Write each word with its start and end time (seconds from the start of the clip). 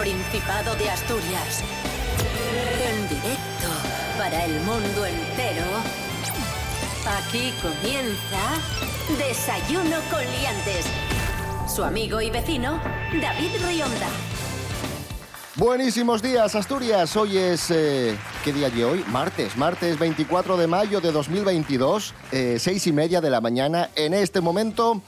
Principado 0.00 0.74
de 0.76 0.88
Asturias. 0.88 1.62
En 2.88 3.02
directo 3.06 3.68
para 4.16 4.46
el 4.46 4.54
mundo 4.60 5.04
entero. 5.04 5.66
Aquí 7.18 7.52
comienza 7.60 8.40
Desayuno 9.18 9.98
con 10.10 10.20
Liantes. 10.20 10.86
Su 11.68 11.84
amigo 11.84 12.22
y 12.22 12.30
vecino, 12.30 12.80
David 13.20 13.50
Rionda. 13.66 14.08
Buenísimos 15.56 16.22
días, 16.22 16.54
Asturias. 16.54 17.14
Hoy 17.16 17.36
es. 17.36 17.70
eh, 17.70 18.16
¿Qué 18.42 18.54
día 18.54 18.70
de 18.70 18.82
hoy? 18.86 19.04
Martes, 19.08 19.54
martes 19.58 19.98
24 19.98 20.56
de 20.56 20.66
mayo 20.66 21.02
de 21.02 21.12
2022, 21.12 22.14
eh, 22.32 22.56
seis 22.58 22.86
y 22.86 22.92
media 22.92 23.20
de 23.20 23.28
la 23.28 23.42
mañana. 23.42 23.90
En 23.94 24.14
este 24.14 24.40
momento, 24.40 25.02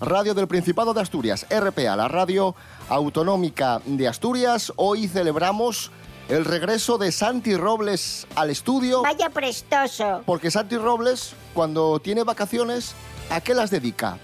Radio 0.00 0.34
del 0.34 0.46
Principado 0.46 0.92
de 0.92 1.00
Asturias, 1.00 1.46
RPA, 1.48 1.96
la 1.96 2.06
radio 2.08 2.54
autonómica 2.90 3.80
de 3.86 4.06
Asturias. 4.06 4.72
Hoy 4.76 5.08
celebramos 5.08 5.90
el 6.28 6.44
regreso 6.44 6.98
de 6.98 7.10
Santi 7.10 7.56
Robles 7.56 8.26
al 8.34 8.50
estudio. 8.50 9.02
Vaya 9.02 9.30
prestoso. 9.30 10.22
Porque 10.26 10.50
Santi 10.50 10.76
Robles, 10.76 11.32
cuando 11.54 11.98
tiene 11.98 12.24
vacaciones, 12.24 12.94
¿a 13.30 13.40
qué 13.40 13.54
las 13.54 13.70
dedica? 13.70 14.18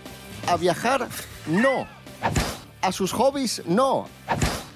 ¿A 0.47 0.57
viajar? 0.57 1.09
No. 1.47 1.87
¿A 2.83 2.93
sus 2.93 3.13
hobbies? 3.13 3.63
No. 3.65 4.09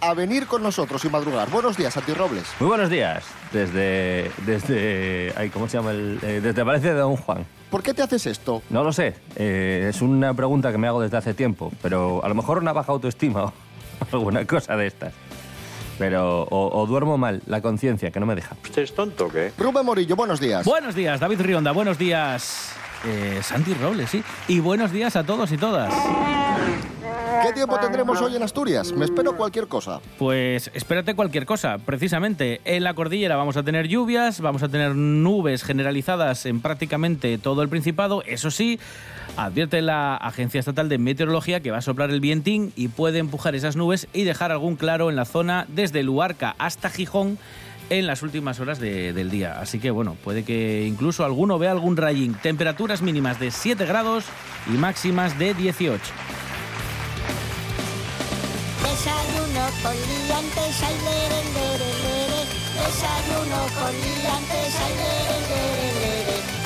A 0.06 0.14
venir 0.14 0.46
con 0.46 0.62
nosotros 0.62 1.04
y 1.04 1.08
madrugar. 1.08 1.50
Buenos 1.50 1.76
días, 1.76 1.94
Santi 1.94 2.12
Robles. 2.14 2.44
Muy 2.60 2.68
buenos 2.68 2.88
días. 2.90 3.24
Desde. 3.52 4.30
Desde. 4.44 5.32
Ay, 5.36 5.50
¿Cómo 5.50 5.68
se 5.68 5.78
llama? 5.78 5.90
El, 5.90 6.20
eh, 6.22 6.40
desde 6.40 6.62
Valencia 6.62 6.94
de 6.94 7.00
Don 7.00 7.16
Juan. 7.16 7.44
¿Por 7.70 7.82
qué 7.82 7.92
te 7.92 8.02
haces 8.02 8.24
esto? 8.26 8.62
No 8.70 8.84
lo 8.84 8.92
sé. 8.92 9.16
eh, 9.34 9.86
es 9.90 10.00
una 10.02 10.32
pregunta 10.34 10.70
que 10.70 10.78
me 10.78 10.86
hago 10.86 11.00
desde 11.00 11.16
hace 11.16 11.34
tiempo. 11.34 11.72
Pero 11.82 12.24
a 12.24 12.28
lo 12.28 12.34
mejor 12.36 12.58
una 12.58 12.72
baja 12.72 12.92
autoestima 12.92 13.44
o 14.12 14.16
alguna 14.16 14.44
cosa 14.46 14.76
de 14.76 14.86
estas. 14.86 15.12
Pero. 15.98 16.42
O, 16.44 16.80
o 16.80 16.86
duermo 16.86 17.18
mal, 17.18 17.42
la 17.46 17.60
conciencia, 17.60 18.12
que 18.12 18.20
no 18.20 18.26
me 18.26 18.36
deja. 18.36 18.54
¿Usted 18.62 18.82
es 18.82 18.94
tonto 18.94 19.26
o 19.26 19.28
qué? 19.28 19.52
Rubén 19.58 19.84
Morillo, 19.84 20.14
buenos 20.14 20.38
días. 20.38 20.64
Buenos 20.64 20.94
días, 20.94 21.18
David 21.18 21.40
Rionda. 21.40 21.72
Buenos 21.72 21.98
días, 21.98 22.72
eh, 23.06 23.40
Santi 23.42 23.74
Robles, 23.74 24.10
sí. 24.10 24.22
Y 24.48 24.60
buenos 24.60 24.92
días 24.92 25.16
a 25.16 25.24
todos 25.24 25.52
y 25.52 25.56
todas. 25.56 25.94
¿Qué 27.42 27.52
tiempo 27.52 27.78
tendremos 27.78 28.20
hoy 28.20 28.34
en 28.34 28.42
Asturias? 28.42 28.92
Me 28.92 29.04
espero 29.04 29.36
cualquier 29.36 29.68
cosa. 29.68 30.00
Pues 30.18 30.70
espérate 30.74 31.14
cualquier 31.14 31.46
cosa. 31.46 31.78
Precisamente 31.78 32.60
en 32.64 32.82
la 32.82 32.94
cordillera 32.94 33.36
vamos 33.36 33.56
a 33.56 33.62
tener 33.62 33.88
lluvias, 33.88 34.40
vamos 34.40 34.62
a 34.62 34.68
tener 34.68 34.94
nubes 34.94 35.62
generalizadas 35.62 36.46
en 36.46 36.60
prácticamente 36.60 37.38
todo 37.38 37.62
el 37.62 37.68
Principado. 37.68 38.22
Eso 38.26 38.50
sí, 38.50 38.80
advierte 39.36 39.82
la 39.82 40.16
Agencia 40.16 40.58
Estatal 40.58 40.88
de 40.88 40.98
Meteorología 40.98 41.60
que 41.60 41.70
va 41.70 41.78
a 41.78 41.82
soplar 41.82 42.10
el 42.10 42.20
vientín 42.20 42.72
y 42.74 42.88
puede 42.88 43.18
empujar 43.18 43.54
esas 43.54 43.76
nubes 43.76 44.08
y 44.12 44.24
dejar 44.24 44.50
algún 44.50 44.76
claro 44.76 45.10
en 45.10 45.16
la 45.16 45.24
zona 45.24 45.66
desde 45.68 46.02
Luarca 46.02 46.56
hasta 46.58 46.90
Gijón 46.90 47.38
en 47.90 48.06
las 48.06 48.22
últimas 48.22 48.60
horas 48.60 48.78
de- 48.78 49.12
del 49.12 49.30
día. 49.30 49.58
Así 49.60 49.78
que 49.78 49.90
bueno, 49.90 50.16
puede 50.24 50.44
que 50.44 50.84
incluso 50.86 51.24
alguno 51.24 51.58
vea 51.58 51.72
algún 51.72 51.96
rayín. 51.96 52.34
Temperaturas 52.34 53.02
mínimas 53.02 53.38
de 53.40 53.50
7 53.50 53.84
grados 53.86 54.24
y 54.66 54.70
máximas 54.76 55.38
de 55.38 55.54
18. 55.54 56.02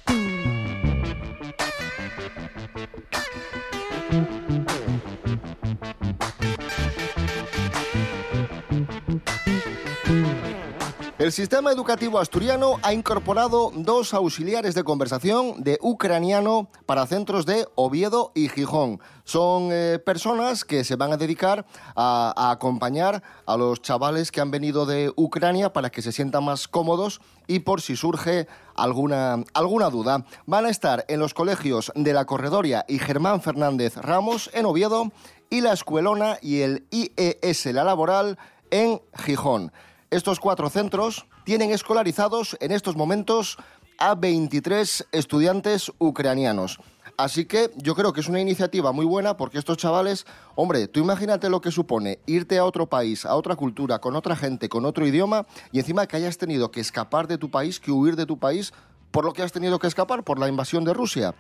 El 11.27 11.33
sistema 11.33 11.73
educativo 11.73 12.21
asturiano 12.21 12.79
ha 12.85 12.93
incorporado 12.93 13.73
dos 13.75 14.15
auxiliares 14.15 14.77
de 14.77 14.85
conversación 14.85 15.61
de 15.61 15.77
ucraniano 15.83 16.69
para 16.87 17.05
centros 17.05 17.47
de 17.47 17.67
Oviedo 17.75 18.31
y 18.37 18.49
Gijón. 18.49 19.01
Son 19.25 19.71
eh, 19.73 19.99
personas 19.99 20.65
que 20.65 20.85
se 20.85 20.95
van 20.95 21.13
a 21.13 21.17
dedicar 21.17 21.67
a, 21.97 22.33
a 22.37 22.53
acompañar 22.53 23.25
a 23.45 23.57
los 23.57 23.83
chavales 23.83 24.31
que 24.31 24.41
han 24.41 24.53
venido 24.53 24.87
de 24.87 25.13
Ucrania 25.17 25.73
para 25.73 25.91
que 25.91 26.01
se 26.01 26.13
sientan 26.13 26.45
más 26.45 26.69
cómodos 26.69 27.21
y 27.49 27.59
por 27.59 27.81
si 27.81 27.97
surge 27.97 28.47
alguna, 28.77 29.43
alguna 29.53 29.91
duda. 29.91 30.25
Van 30.47 30.65
a 30.65 30.71
estar 30.71 31.05
en 31.09 31.19
los 31.19 31.35
colegios 31.35 31.91
de 31.97 32.13
la 32.13 32.25
Corredoria 32.25 32.85
y 32.87 33.01
Germán 33.01 33.43
Fernández 33.43 33.97
Ramos 33.97 34.49
en 34.55 34.65
Oviedo 34.65 35.11
y 35.51 35.61
la 35.61 35.73
Escuelona 35.73 36.39
y 36.41 36.61
el 36.61 36.87
IES 36.93 37.67
La 37.67 37.83
Laboral 37.83 38.39
en 38.71 39.01
Gijón. 39.13 39.73
Estos 40.11 40.39
cuatro 40.39 40.71
centros 40.71 41.27
tienen 41.45 41.73
escolarizados 41.73 42.57
en 42.61 42.71
estos 42.71 42.95
momentos 42.95 43.59
a 43.99 44.15
23 44.15 45.09
estudiantes 45.11 45.91
ucranianos. 45.99 46.79
Así 47.17 47.47
que 47.47 47.71
yo 47.77 47.97
creo 47.97 48.13
que 48.13 48.21
es 48.21 48.29
una 48.29 48.41
iniciativa 48.41 48.93
muy 48.93 49.05
buena 49.05 49.37
porque 49.37 49.59
estos 49.59 49.79
chavales, 49.79 50.25
hombre, 50.55 50.87
tú 50.87 51.01
imagínate 51.01 51.49
lo 51.49 51.61
que 51.61 51.73
supone 51.73 52.21
irte 52.27 52.59
a 52.59 52.65
otro 52.65 52.89
país, 52.89 53.25
a 53.25 53.35
otra 53.35 53.57
cultura, 53.57 53.99
con 53.99 54.15
otra 54.15 54.37
gente, 54.37 54.69
con 54.69 54.85
otro 54.85 55.07
idioma 55.07 55.45
y 55.73 55.81
encima 55.81 56.07
que 56.07 56.17
hayas 56.17 56.39
tenido 56.39 56.71
que 56.71 56.81
escapar 56.81 57.27
de 57.27 57.39
tu 57.39 57.51
país, 57.51 57.81
que 57.81 57.91
huir 57.91 58.15
de 58.15 58.27
tu 58.27 58.39
país 58.39 58.73
por 59.11 59.25
lo 59.25 59.33
que 59.33 59.43
has 59.43 59.53
tenido 59.53 59.79
que 59.79 59.87
escapar, 59.87 60.25
por 60.25 60.39
la 60.39 60.49
invasión 60.49 60.85
de 60.85 60.93
Rusia. 60.95 61.35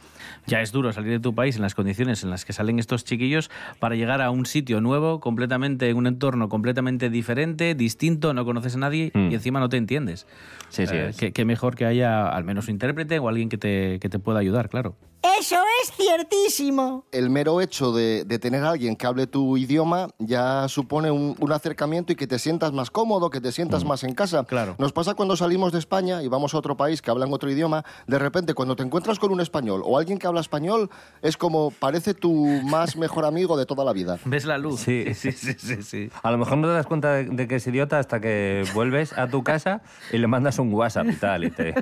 Ya 0.46 0.60
es 0.62 0.72
duro 0.72 0.92
salir 0.92 1.12
de 1.12 1.20
tu 1.20 1.34
país 1.34 1.56
en 1.56 1.62
las 1.62 1.74
condiciones 1.74 2.22
en 2.22 2.30
las 2.30 2.44
que 2.44 2.52
salen 2.52 2.78
estos 2.78 3.04
chiquillos 3.04 3.50
para 3.80 3.94
llegar 3.96 4.22
a 4.22 4.30
un 4.30 4.46
sitio 4.46 4.80
nuevo, 4.80 5.20
completamente, 5.20 5.88
en 5.90 5.96
un 5.96 6.06
entorno 6.06 6.48
completamente 6.48 7.10
diferente, 7.10 7.74
distinto, 7.74 8.32
no 8.34 8.44
conoces 8.44 8.74
a 8.76 8.78
nadie 8.78 9.10
Mm. 9.14 9.30
y 9.30 9.34
encima 9.34 9.60
no 9.60 9.68
te 9.68 9.76
entiendes. 9.76 10.26
Sí, 10.68 10.86
sí, 10.86 10.94
Eh, 10.96 11.32
qué 11.32 11.44
mejor 11.44 11.74
que 11.76 11.84
haya 11.86 12.28
al 12.28 12.44
menos 12.44 12.68
un 12.68 12.72
intérprete 12.72 13.18
o 13.18 13.28
alguien 13.28 13.48
que 13.48 13.58
te, 13.58 13.98
que 14.00 14.08
te 14.08 14.18
pueda 14.18 14.38
ayudar, 14.38 14.68
claro. 14.68 14.96
Eso 15.38 15.56
es 15.82 15.92
ciertísimo. 15.92 17.04
el 17.12 17.30
mero 17.30 17.60
hecho 17.60 17.92
de, 17.92 18.24
de 18.24 18.38
tener 18.38 18.62
a 18.64 18.70
alguien 18.70 18.96
que 18.96 19.06
hable 19.06 19.26
tu 19.26 19.56
idioma 19.56 20.08
ya 20.18 20.68
supone 20.68 21.10
un, 21.10 21.34
un 21.38 21.52
acercamiento 21.52 22.12
y 22.12 22.16
que 22.16 22.26
te 22.26 22.38
sientas 22.38 22.72
más 22.72 22.90
cómodo, 22.90 23.28
que 23.28 23.40
te 23.40 23.50
sientas 23.52 23.84
más 23.84 24.04
en 24.04 24.14
casa. 24.14 24.44
Claro. 24.44 24.76
Nos 24.78 24.92
pasa 24.92 25.14
cuando 25.14 25.36
salimos 25.36 25.72
de 25.72 25.78
España 25.78 26.22
y 26.22 26.28
vamos 26.28 26.54
a 26.54 26.58
otro 26.58 26.76
país 26.76 27.02
que 27.02 27.10
hablan 27.10 27.32
otro 27.32 27.50
idioma, 27.50 27.84
de 28.06 28.18
repente 28.18 28.54
cuando 28.54 28.76
te 28.76 28.82
encuentras 28.84 29.18
con 29.18 29.32
un 29.32 29.40
español 29.40 29.82
o 29.84 29.98
alguien 29.98 30.18
que 30.18 30.26
habla 30.26 30.40
español, 30.40 30.90
es 31.22 31.36
como 31.36 31.70
parece 31.72 32.14
tu 32.14 32.46
más 32.64 32.96
mejor 32.96 33.24
amigo 33.24 33.56
de 33.56 33.66
toda 33.66 33.84
la 33.84 33.92
vida. 33.92 34.18
¿Ves 34.24 34.44
la 34.44 34.58
luz? 34.58 34.80
Sí. 34.80 35.06
sí, 35.14 35.32
sí, 35.32 35.54
sí, 35.58 35.82
sí. 35.82 36.10
A 36.22 36.30
lo 36.30 36.38
mejor 36.38 36.58
no 36.58 36.68
te 36.68 36.74
das 36.74 36.86
cuenta 36.86 37.12
de, 37.12 37.24
de 37.24 37.48
que 37.48 37.56
es 37.56 37.66
idiota 37.66 37.98
hasta 37.98 38.20
que 38.20 38.64
vuelves 38.74 39.12
a 39.18 39.28
tu 39.28 39.42
casa 39.42 39.82
y 40.12 40.18
le 40.18 40.26
mandas 40.28 40.58
un 40.58 40.72
WhatsApp 40.72 41.06
y 41.08 41.16
tal. 41.16 41.44
Y 41.44 41.50
te, 41.50 41.74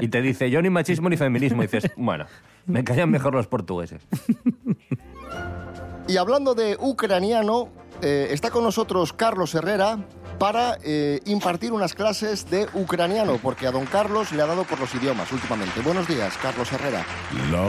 y 0.00 0.08
te 0.08 0.22
dice, 0.22 0.50
yo 0.50 0.62
ni 0.62 0.70
machismo 0.70 1.08
ni 1.08 1.16
feminismo. 1.16 1.62
Y 1.62 1.66
dices, 1.66 1.90
bueno, 1.96 2.26
me 2.66 2.84
callan 2.84 3.10
mejor 3.10 3.34
los 3.34 3.46
portugueses. 3.46 4.02
Y 6.08 6.16
hablando 6.16 6.54
de 6.54 6.76
ucraniano, 6.80 7.68
eh, 8.02 8.28
está 8.30 8.50
con 8.50 8.64
nosotros 8.64 9.12
Carlos 9.12 9.54
Herrera 9.54 9.98
para 10.38 10.76
eh, 10.82 11.20
impartir 11.26 11.72
unas 11.72 11.94
clases 11.94 12.50
de 12.50 12.66
ucraniano, 12.74 13.38
porque 13.40 13.66
a 13.66 13.70
don 13.70 13.86
Carlos 13.86 14.32
le 14.32 14.42
ha 14.42 14.46
dado 14.46 14.64
por 14.64 14.80
los 14.80 14.92
idiomas 14.94 15.30
últimamente. 15.30 15.80
Buenos 15.80 16.08
días, 16.08 16.36
Carlos 16.42 16.72
Herrera. 16.72 17.06
La, 17.52 17.62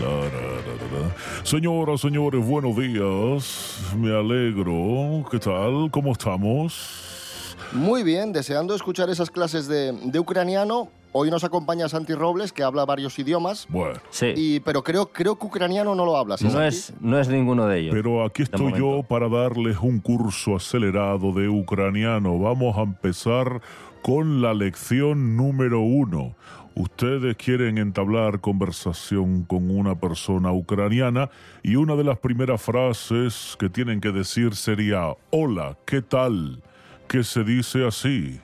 la, 0.00 0.20
ra, 0.20 0.30
ra, 0.30 0.62
ra, 0.62 1.08
ra. 1.08 1.44
Señoras, 1.44 2.00
señores, 2.00 2.44
buenos 2.44 2.74
días. 2.76 3.94
Me 3.96 4.16
alegro. 4.16 5.28
¿Qué 5.30 5.38
tal? 5.38 5.90
¿Cómo 5.90 6.12
estamos? 6.12 7.54
Muy 7.72 8.02
bien, 8.02 8.32
deseando 8.32 8.74
escuchar 8.74 9.10
esas 9.10 9.30
clases 9.30 9.68
de, 9.68 9.92
de 9.92 10.18
ucraniano. 10.18 10.88
Hoy 11.12 11.30
nos 11.30 11.42
acompaña 11.42 11.88
Santi 11.88 12.12
Robles, 12.14 12.52
que 12.52 12.62
habla 12.62 12.84
varios 12.84 13.18
idiomas, 13.18 13.66
Bueno, 13.70 13.98
Sí. 14.10 14.32
y, 14.36 14.60
pero 14.60 14.82
creo, 14.84 15.06
creo 15.10 15.38
que 15.38 15.46
ucraniano 15.46 15.94
no 15.94 16.04
lo 16.04 16.16
habla. 16.16 16.36
¿sí, 16.36 16.44
no, 16.44 16.50
Santi? 16.50 16.66
es, 16.68 16.92
no 17.00 17.18
es 17.18 17.28
ninguno 17.28 17.66
de 17.66 17.80
ellos. 17.80 17.94
pero 17.94 18.24
aquí 18.24 18.42
estoy 18.42 18.74
yo 18.78 19.02
para 19.02 19.28
darles 19.28 19.78
un 19.80 20.00
curso 20.00 20.56
acelerado 20.56 21.32
de 21.32 21.48
ucraniano. 21.48 22.38
Vamos 22.38 22.76
a 22.76 22.82
empezar 22.82 23.60
con 24.02 24.42
la 24.42 24.52
lección 24.54 25.36
número 25.36 25.80
uno. 25.80 26.34
Ustedes 26.74 27.36
quieren 27.36 27.76
entablar 27.78 28.40
conversación 28.40 29.42
con 29.44 29.68
una 29.76 29.96
persona 29.98 30.52
ucraniana 30.52 31.28
y 31.64 31.74
una 31.74 31.96
de 31.96 32.04
las 32.04 32.18
primeras 32.18 32.62
frases 32.62 33.56
que 33.58 33.68
tienen 33.68 34.00
que 34.00 34.12
decir 34.12 34.54
sería, 34.54 35.16
hola, 35.30 35.76
¿qué 35.86 36.02
tal? 36.02 36.62
Que 37.08 37.24
se 37.24 37.42
dice 37.42 37.84
así 37.84 38.38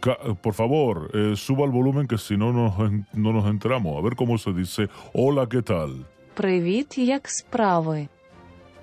Ca- 0.00 0.18
por 0.42 0.54
favor, 0.54 1.10
eh, 1.14 1.34
suba 1.36 1.64
el 1.64 1.70
volumen 1.70 2.06
que 2.08 2.18
si 2.18 2.36
no 2.36 2.52
nos, 2.52 2.78
en- 2.80 3.06
no 3.12 3.32
nos 3.32 3.46
enteramos. 3.46 3.96
A 3.96 4.00
ver 4.02 4.16
cómo 4.16 4.36
se 4.38 4.52
dice, 4.52 4.88
hola, 5.14 5.46
¿qué 5.48 5.62
tal? 5.62 6.04
Привіт, 6.34 6.98
як 6.98 7.28
справи? 7.28 8.08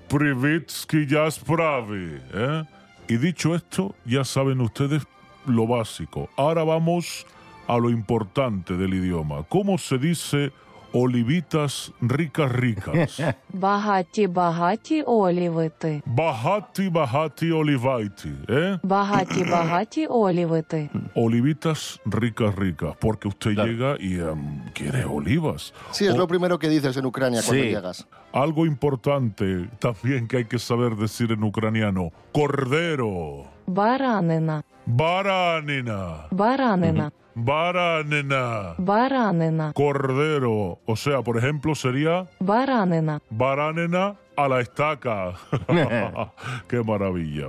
Privitsky 0.08 1.06
ya 1.06 1.30
spravi, 1.30 2.18
¿eh? 2.34 2.64
Y 3.08 3.16
dicho 3.16 3.54
esto, 3.54 3.94
ya 4.04 4.24
saben 4.24 4.60
ustedes 4.60 5.02
lo 5.46 5.66
básico. 5.66 6.28
Ahora 6.36 6.64
vamos 6.64 7.26
a 7.68 7.76
lo 7.78 7.90
importante 7.90 8.76
del 8.76 8.94
idioma. 8.94 9.44
¿Cómo 9.48 9.78
se 9.78 9.98
dice 9.98 10.50
olivitas 10.94 11.92
ricas 12.00 12.50
ricas? 12.52 13.20
Багаті 13.52 14.26
багаті 14.26 15.02
олівити. 15.06 16.02
Bajati 16.06 16.88
bajati 16.90 17.52
olivaiti, 17.52 18.28
¿eh? 18.48 18.78
Багаті 18.82 19.44
багаті 19.50 20.06
олівити. 20.06 20.90
Olivitas 21.14 22.00
ricas 22.06 22.54
ricas, 22.56 22.94
porque 23.00 23.28
usted 23.28 23.54
Claro. 23.54 23.66
llega 23.70 23.90
y 24.00 24.12
em, 24.20 24.40
quiere 24.74 25.04
olivas. 25.04 25.72
Sí, 25.92 26.04
es 26.06 26.14
O- 26.14 26.18
lo 26.18 26.26
primero 26.26 26.58
que 26.58 26.68
dices 26.68 26.96
en 26.96 27.04
Ucrania 27.06 27.40
cuando 27.46 27.62
Sí. 27.64 27.70
llegas. 27.70 28.06
Algo 28.32 28.66
importante 28.66 29.68
también 29.78 30.26
que 30.28 30.36
hay 30.38 30.44
que 30.52 30.58
saber 30.58 30.96
decir 30.96 31.30
en 31.32 31.42
ucraniano, 31.44 32.10
cordero, 32.32 33.44
Баранина. 33.66 34.64
baranina, 34.86 36.26
Баранина. 36.30 37.12
baranina, 37.34 38.74
Баранина. 38.78 39.72
cordero. 39.74 40.78
O 40.86 40.96
sea, 40.96 41.22
por 41.22 41.36
ejemplo, 41.38 41.74
sería 41.74 42.26
Баранина. 42.40 43.20
baranena 43.30 44.16
a 44.36 44.48
la 44.48 44.60
estaca. 44.60 45.34
Qué 46.68 46.82
maravilla. 46.82 47.48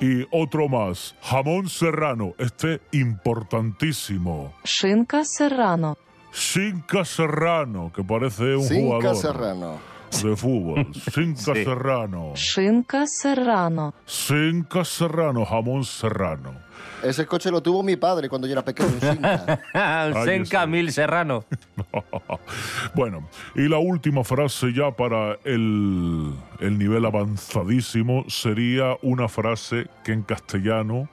Y 0.00 0.26
otro 0.30 0.68
más, 0.68 1.14
jamón 1.22 1.68
serrano, 1.68 2.34
este 2.38 2.80
importantísimo. 2.92 4.52
Шинка 4.64 5.24
серрано. 5.24 5.96
Cinca 6.30 7.04
Serrano, 7.04 7.90
que 7.92 8.04
parece 8.04 8.54
un 8.54 8.62
Cinca 8.62 8.96
jugador 8.96 9.16
Serrano. 9.16 9.78
de 10.21 10.35
fútbol. 10.35 10.87
Cinca 11.13 11.53
serrano. 11.55 12.33
Cinca 12.35 13.07
serrano. 13.07 13.93
Cinca 14.05 14.85
serrano, 14.85 15.45
jamón 15.45 15.83
serrano. 15.83 16.53
Ese 17.01 17.25
coche 17.25 17.51
lo 17.51 17.61
tuvo 17.61 17.83
mi 17.83 17.97
padre 17.97 18.29
cuando 18.29 18.47
yo 18.47 18.53
era 18.53 18.63
pequeño. 18.63 18.91
Un 18.93 20.25
Senca 20.25 20.65
Mil 20.67 20.91
Serrano. 20.91 21.43
bueno, 22.95 23.27
y 23.55 23.67
la 23.67 23.77
última 23.77 24.23
frase 24.23 24.71
ya 24.73 24.91
para 24.91 25.37
el, 25.43 26.33
el 26.59 26.77
nivel 26.77 27.05
avanzadísimo 27.05 28.23
sería 28.29 28.97
una 29.01 29.27
frase 29.27 29.87
que 30.05 30.13
en 30.13 30.23
castellano 30.23 31.09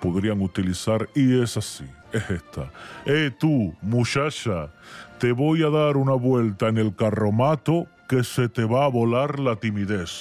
podrían 0.00 0.40
utilizar 0.40 1.08
y 1.14 1.40
es 1.40 1.56
así, 1.56 1.86
es 2.12 2.30
esta. 2.30 2.70
Eh 3.04 3.32
tú, 3.36 3.74
muchacha, 3.82 4.70
te 5.18 5.32
voy 5.32 5.62
a 5.62 5.70
dar 5.70 5.96
una 5.96 6.14
vuelta 6.14 6.68
en 6.68 6.78
el 6.78 6.94
carromato 6.94 7.86
que 8.09 8.23
se 8.23 8.47
te 8.49 8.63
va 8.73 8.81
a 8.85 8.89
volar 8.89 9.39
la 9.39 9.55
timidez. 9.55 10.11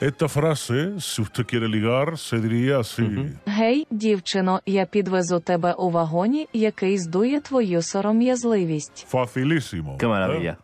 Esta 0.00 0.28
frase, 0.28 0.78
si 0.98 1.22
usted 1.22 1.44
quiere 1.46 1.68
ligar, 1.68 2.18
se 2.18 2.36
diría 2.40 2.78
así. 2.80 3.06
Гей, 3.46 3.86
дівчино, 3.90 4.60
я 4.66 4.84
підвезу 4.86 5.40
тебе 5.40 5.72
у 5.72 5.90
вагоні, 5.90 6.48
який 6.52 6.98
здує 6.98 7.40
твою 7.40 7.82
сором'язливість. 7.82 9.06
Facilísimo. 9.12 9.96
Qué 9.98 10.08
maravilla. 10.08 10.56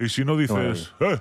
¿eh? 0.00 0.04
Y 0.04 0.08
si 0.08 0.24
no 0.24 0.36
dices, 0.36 0.92
eh, 1.00 1.18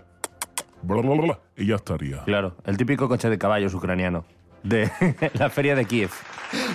bla, 0.84 1.02
bla, 1.02 1.16
bla, 1.16 1.40
y 1.58 1.66
ya 1.66 1.76
estaría. 1.76 2.24
Claro, 2.26 2.56
el 2.66 2.78
típico 2.78 3.08
coche 3.10 3.30
de 3.30 3.38
caballos 3.38 3.74
ucraniano. 3.74 4.24
De 4.64 4.90
la 5.34 5.50
feria 5.50 5.76
de 5.76 5.86
Kiev. 5.86 6.12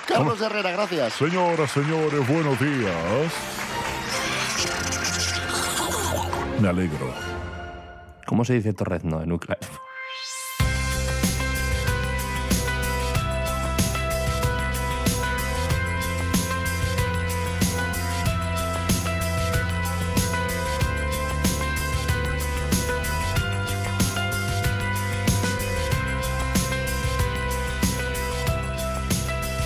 Carlos 0.07 0.41
Herrera, 0.41 0.71
gracias. 0.73 1.15
Señoras, 1.15 1.71
señores, 1.71 2.29
buenos 2.29 2.57
días. 2.61 3.33
Me 6.61 6.69
alegro. 6.69 7.34
¿Cómo 8.26 8.44
se 8.44 8.54
dice 8.54 8.74
torrezno 8.74 9.22
en 9.22 9.32
ucraniano? 9.32 9.95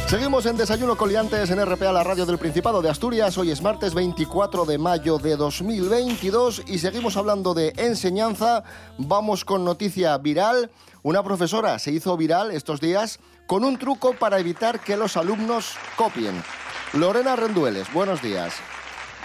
Seguimos 0.10 0.48
en 0.48 0.58
Desayuno 0.58 0.98
Coliantes 0.98 1.52
en 1.52 1.64
RPA, 1.64 1.92
la 1.92 2.04
radio 2.04 2.26
del 2.26 2.40
Principado 2.40 2.82
de 2.82 2.90
Asturias. 2.90 3.38
Hoy 3.38 3.52
es 3.52 3.62
martes 3.62 3.94
24 3.94 4.66
de 4.66 4.80
mayo 4.80 5.20
de 5.20 5.36
2022 5.36 6.64
y 6.66 6.80
seguimos 6.80 7.16
hablando 7.16 7.54
de 7.54 7.74
enseñanza. 7.78 8.64
Vamos 8.98 9.46
con 9.46 9.64
noticia 9.64 10.18
viral. 10.18 10.72
Una 11.04 11.22
profesora 11.22 11.78
se 11.78 11.92
hizo 11.92 12.18
viral 12.18 12.50
estos 12.50 12.82
días 12.82 13.20
con 13.46 13.64
un 13.64 13.78
truco 13.78 14.16
para 14.16 14.40
evitar 14.40 14.80
que 14.80 14.98
los 14.98 15.16
alumnos 15.16 15.76
copien. 15.96 16.42
Lorena 16.94 17.36
Rendueles, 17.36 17.94
buenos 17.94 18.20
días. 18.24 18.56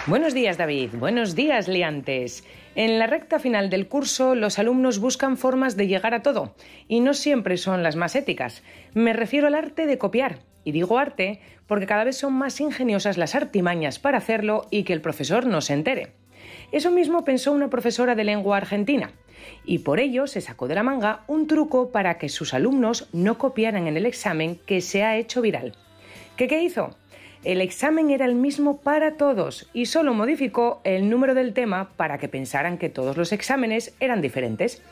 Buenos 0.07 0.35
días, 0.35 0.59
David. 0.59 0.91
Buenos 0.99 1.35
días, 1.35 1.67
liantes. 1.67 2.45
En 2.75 2.99
la 2.99 3.07
recta 3.07 3.39
final 3.39 3.71
del 3.71 3.89
curso, 3.89 4.35
los 4.35 4.59
alumnos 4.59 4.99
buscan 4.99 5.39
formas 5.39 5.79
de 5.79 5.87
llegar 5.87 6.13
a 6.13 6.21
todo, 6.21 6.55
y 6.89 7.01
no 7.01 7.15
siempre 7.15 7.57
son 7.57 7.83
las 7.83 7.97
más 7.97 8.17
éticas. 8.17 8.63
Me 8.93 9.15
refiero 9.15 9.47
al 9.47 9.55
arte 9.55 9.87
de 9.87 9.97
copiar. 9.97 10.41
Y 10.65 10.73
digo 10.73 10.99
arte 10.99 11.41
porque 11.67 11.87
cada 11.87 12.05
vez 12.05 12.17
son 12.17 12.33
más 12.33 12.61
ingeniosas 12.61 13.19
las 13.19 13.35
artimañas 13.35 13.99
para 13.99 14.19
hacerlo 14.19 14.67
y 14.71 14.85
que 14.85 14.93
el 14.93 15.01
profesor 15.01 15.47
no 15.47 15.61
se 15.61 15.75
entere. 15.75 16.13
Eso 16.73 16.91
mismo 16.91 17.25
pensó 17.25 17.53
una 17.53 17.71
profesora 17.71 18.15
de 18.15 18.25
lengua 18.25 18.57
argentina, 18.57 19.13
y 19.65 19.79
por 19.79 20.01
ello 20.01 20.27
se 20.27 20.41
sacó 20.41 20.69
de 20.69 20.75
la 20.75 20.83
manga 20.83 21.21
un 21.27 21.47
truco 21.47 21.91
para 21.91 22.19
que 22.19 22.29
sus 22.29 22.55
alumnos 22.55 23.09
no 23.13 23.39
copiaran 23.39 23.87
en 23.87 23.97
el 23.97 24.07
examen 24.07 24.59
que 24.67 24.81
se 24.81 25.03
ha 25.05 25.17
hecho 25.17 25.41
viral. 25.41 25.75
¿Qué, 26.37 26.49
qué 26.49 26.63
hizo? 26.63 26.97
El 27.45 27.61
examen 27.61 28.11
era 28.11 28.25
el 28.25 28.35
mismo 28.35 28.79
para 28.79 29.17
todos 29.17 29.69
y 29.75 29.87
solo 29.87 30.15
modificó 30.15 30.81
el 30.85 31.11
número 31.11 31.35
del 31.35 31.53
tema 31.53 31.91
para 31.97 32.19
que 32.19 32.29
pensaran 32.29 32.79
que 32.79 32.89
todos 32.89 33.17
los 33.19 33.33
exámenes 33.33 33.95
eran 34.01 34.23
diferentes. 34.23 34.83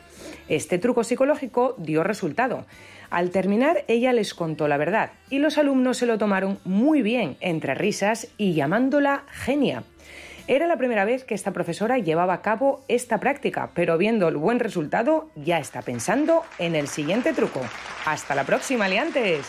Este 0.53 0.77
truco 0.77 1.03
psicológico 1.03 1.75
dio 1.79 2.05
resultado. 2.05 2.67
Al 3.09 3.31
terminar, 3.31 3.87
ella 3.89 4.13
les 4.13 4.35
contó 4.35 4.69
la 4.69 4.77
verdad 4.77 5.13
y 5.31 5.39
los 5.39 5.57
alumnos 5.57 5.97
se 5.97 6.05
lo 6.05 6.19
tomaron 6.19 6.59
muy 6.67 7.01
bien, 7.01 7.39
entre 7.41 7.75
risas 7.75 8.29
y 8.37 8.53
llamándola 8.53 9.25
genia. 9.31 9.83
Era 10.49 10.67
la 10.67 10.77
primera 10.77 11.07
vez 11.07 11.25
que 11.25 11.35
esta 11.35 11.53
profesora 11.53 11.97
llevaba 11.97 12.35
a 12.35 12.43
cabo 12.43 12.85
esta 12.89 13.19
práctica, 13.19 13.71
pero 13.73 13.97
viendo 13.97 14.29
el 14.29 14.37
buen 14.37 14.61
resultado 14.61 15.31
ya 15.37 15.59
está 15.59 15.81
pensando 15.81 16.43
en 16.59 16.77
el 16.77 16.87
siguiente 16.87 17.33
truco. 17.33 17.63
Hasta 18.05 18.35
la 18.35 18.45
próxima, 18.45 18.89
liantes. 18.89 19.47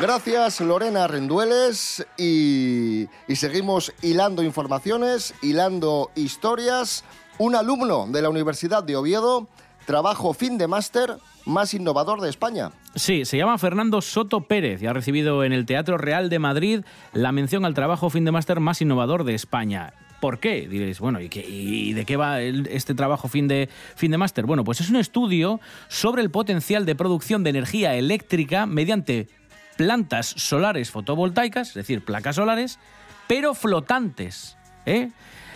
Gracias 0.00 0.60
Lorena 0.60 1.08
Rendueles 1.08 2.06
y, 2.16 3.08
y 3.26 3.34
seguimos 3.34 3.92
hilando 4.02 4.44
informaciones, 4.44 5.34
hilando 5.42 6.12
historias. 6.14 7.04
Un 7.36 7.56
alumno 7.56 8.06
de 8.06 8.22
la 8.22 8.28
Universidad 8.28 8.84
de 8.84 8.94
Oviedo, 8.94 9.48
trabajo 9.86 10.32
fin 10.34 10.58
de 10.58 10.66
máster 10.68 11.16
más 11.44 11.74
innovador 11.74 12.20
de 12.20 12.30
España. 12.30 12.70
Sí, 12.94 13.24
se 13.24 13.36
llama 13.36 13.58
Fernando 13.58 14.00
Soto 14.00 14.42
Pérez 14.42 14.82
y 14.82 14.86
ha 14.86 14.92
recibido 14.92 15.44
en 15.44 15.52
el 15.52 15.66
Teatro 15.66 15.98
Real 15.98 16.30
de 16.30 16.38
Madrid 16.38 16.80
la 17.12 17.32
mención 17.32 17.64
al 17.64 17.74
trabajo 17.74 18.08
fin 18.10 18.24
de 18.24 18.32
máster 18.32 18.60
más 18.60 18.80
innovador 18.80 19.24
de 19.24 19.34
España. 19.34 19.92
¿Por 20.20 20.38
qué? 20.38 20.66
Diréis, 20.68 21.00
bueno, 21.00 21.20
¿y, 21.20 21.28
qué- 21.28 21.92
de 21.94 22.04
qué 22.06 22.16
va 22.16 22.40
este 22.40 22.94
trabajo 22.94 23.28
fin 23.28 23.46
de, 23.46 23.68
fin 23.94 24.10
de 24.10 24.16
máster? 24.16 24.46
Bueno, 24.46 24.64
pues 24.64 24.80
es 24.80 24.88
un 24.88 24.96
estudio 24.96 25.60
sobre 25.88 26.22
el 26.22 26.30
potencial 26.30 26.86
de 26.86 26.94
producción 26.94 27.44
de 27.44 27.50
energía 27.50 27.94
eléctrica 27.94 28.64
mediante 28.64 29.28
plantas 29.76 30.26
solares 30.26 30.90
fotovoltaicas, 30.90 31.68
es 31.68 31.74
decir, 31.74 32.02
placas 32.04 32.36
solares, 32.36 32.78
pero 33.26 33.52
flotantes. 33.54 34.56
¿eh? 34.86 35.10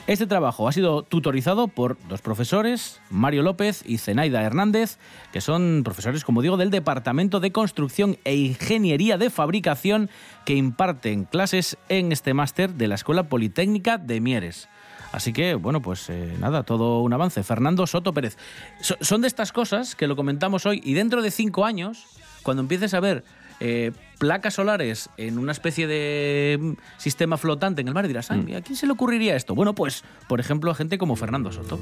Este 0.08 0.26
trabajo 0.26 0.66
ha 0.66 0.72
sido 0.72 1.02
tutorizado 1.02 1.68
por 1.68 1.98
dos 2.08 2.22
profesores, 2.22 2.98
Mario 3.10 3.42
López 3.42 3.82
y 3.84 3.98
Zenaida 3.98 4.42
Hernández, 4.42 4.96
que 5.32 5.42
son 5.42 5.82
profesores, 5.84 6.24
como 6.24 6.40
digo, 6.40 6.56
del 6.56 6.70
Departamento 6.70 7.40
de 7.40 7.52
Construcción 7.52 8.16
e 8.24 8.34
Ingeniería 8.34 9.18
de 9.18 9.28
Fabricación, 9.28 10.08
que 10.46 10.54
imparten 10.54 11.24
clases 11.24 11.76
en 11.90 12.10
este 12.10 12.32
máster 12.32 12.72
de 12.72 12.88
la 12.88 12.94
Escuela 12.94 13.28
Politécnica 13.28 13.98
de 13.98 14.22
Mieres. 14.22 14.70
Así 15.12 15.34
que, 15.34 15.54
bueno, 15.56 15.82
pues 15.82 16.08
eh, 16.08 16.34
nada, 16.40 16.62
todo 16.62 17.02
un 17.02 17.12
avance. 17.12 17.42
Fernando 17.42 17.86
Soto 17.86 18.14
Pérez. 18.14 18.38
So- 18.80 18.96
son 19.02 19.20
de 19.20 19.28
estas 19.28 19.52
cosas 19.52 19.94
que 19.94 20.06
lo 20.06 20.16
comentamos 20.16 20.64
hoy 20.64 20.80
y 20.82 20.94
dentro 20.94 21.20
de 21.20 21.30
cinco 21.30 21.66
años, 21.66 22.06
cuando 22.42 22.62
empieces 22.62 22.94
a 22.94 23.00
ver 23.00 23.24
eh, 23.60 23.92
placas 24.18 24.54
solares 24.54 25.10
en 25.16 25.38
una 25.38 25.52
especie 25.52 25.86
de 25.86 26.58
mm, 26.60 26.72
sistema 26.96 27.36
flotante 27.36 27.80
en 27.80 27.88
el 27.88 27.94
mar, 27.94 28.06
dirás, 28.06 28.30
ay, 28.30 28.54
¿a 28.54 28.62
quién 28.62 28.76
se 28.76 28.86
le 28.86 28.92
ocurriría 28.92 29.36
esto? 29.36 29.54
Bueno, 29.54 29.74
pues, 29.74 30.04
por 30.28 30.40
ejemplo, 30.40 30.70
a 30.70 30.74
gente 30.74 30.98
como 30.98 31.16
Fernando 31.16 31.52
Soto. 31.52 31.78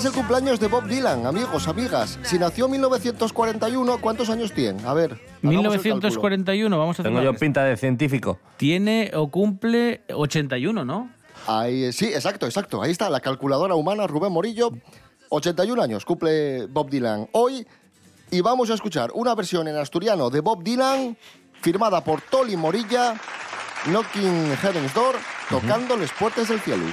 Es 0.00 0.06
es 0.06 0.12
el 0.12 0.16
cumpleaños 0.16 0.58
de 0.58 0.66
Bob 0.68 0.86
Dylan, 0.86 1.26
amigos, 1.26 1.68
amigas. 1.68 2.18
Si 2.22 2.38
nació 2.38 2.64
en 2.64 2.70
1941, 2.70 3.98
¿cuántos 4.00 4.30
años 4.30 4.50
tiene? 4.50 4.82
A 4.86 4.94
ver. 4.94 5.12
hagamos 5.12 5.20
el 5.42 5.42
cálculo. 5.42 5.70
1941, 5.76 6.78
vamos 6.78 6.98
a 6.98 7.02
hacer 7.02 7.12
Tengo 7.12 7.22
yo 7.22 7.34
pinta 7.34 7.64
de 7.64 7.76
científico. 7.76 8.38
Tiene 8.56 9.10
o 9.14 9.30
cumple 9.30 10.00
81, 10.08 10.86
¿no? 10.86 11.10
Ahí, 11.46 11.92
sí, 11.92 12.06
exacto, 12.06 12.46
exacto. 12.46 12.80
Ahí 12.80 12.92
está 12.92 13.10
la 13.10 13.20
calculadora 13.20 13.74
humana 13.74 14.06
Rubén 14.06 14.32
Morillo. 14.32 14.70
81 15.28 15.82
años 15.82 16.06
cumple 16.06 16.64
Bob 16.64 16.88
Dylan 16.88 17.28
hoy. 17.32 17.66
Y 18.30 18.40
vamos 18.40 18.70
a 18.70 18.74
escuchar 18.74 19.10
una 19.12 19.34
versión 19.34 19.68
en 19.68 19.76
asturiano 19.76 20.30
de 20.30 20.40
Bob 20.40 20.62
Dylan 20.62 21.14
firmada 21.60 22.02
por 22.02 22.22
Toli 22.22 22.56
Morilla, 22.56 23.20
Knocking 23.84 24.56
Heaven's 24.62 24.94
Door, 24.94 25.16
tocando 25.50 25.94
las 25.98 26.10
puertas 26.12 26.48
del 26.48 26.60
cielo. 26.60 26.86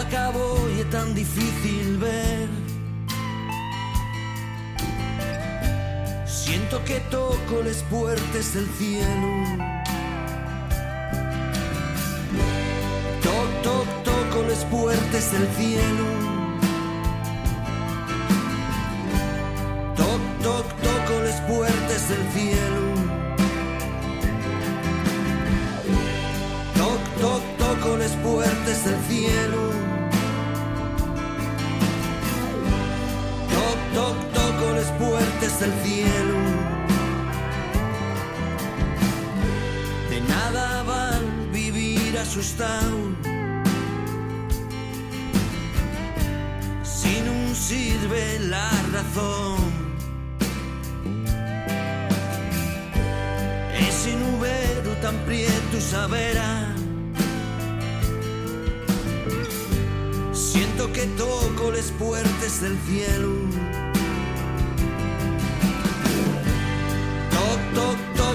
Acabó 0.00 0.56
y 0.76 0.80
es 0.80 0.90
tan 0.90 1.14
difícil 1.14 1.98
ver. 1.98 2.48
Siento 6.26 6.82
que 6.84 7.00
toco 7.10 7.62
las 7.64 7.82
puertas 7.84 8.54
del 8.54 8.68
cielo. 8.78 9.30
Toc, 13.22 13.62
toc, 13.62 13.86
toco 14.04 14.42
las 14.48 14.64
puertas 14.64 15.32
del 15.32 15.48
cielo. 15.58 16.06
Toc, 19.96 20.22
toc, 20.42 20.66
toco 20.88 21.20
las 21.24 21.40
puertas 21.42 22.08
del 22.08 22.24
cielo. 22.34 22.82
Toc, 26.76 27.02
toc, 27.20 27.42
toco 27.58 27.96
las 27.96 28.12
puertas 28.16 28.84
del 28.84 29.00
cielo. 29.08 29.69
Del 35.60 35.72
cielo. 35.84 36.38
De 40.08 40.20
nada 40.22 40.82
van 40.84 41.52
vivir 41.52 42.16
asustado. 42.18 42.96
Si 46.82 47.20
no 47.20 47.54
sirve 47.54 48.38
la 48.38 48.70
razón. 48.92 49.58
Ese 53.88 54.16
nubero 54.16 54.92
tan 55.02 55.16
prieto 55.26 55.78
saberá. 55.78 56.74
Siento 60.32 60.90
que 60.90 61.04
toco 61.18 61.70
las 61.70 61.90
puertas 61.92 62.62
del 62.62 62.78
cielo. 62.86 63.69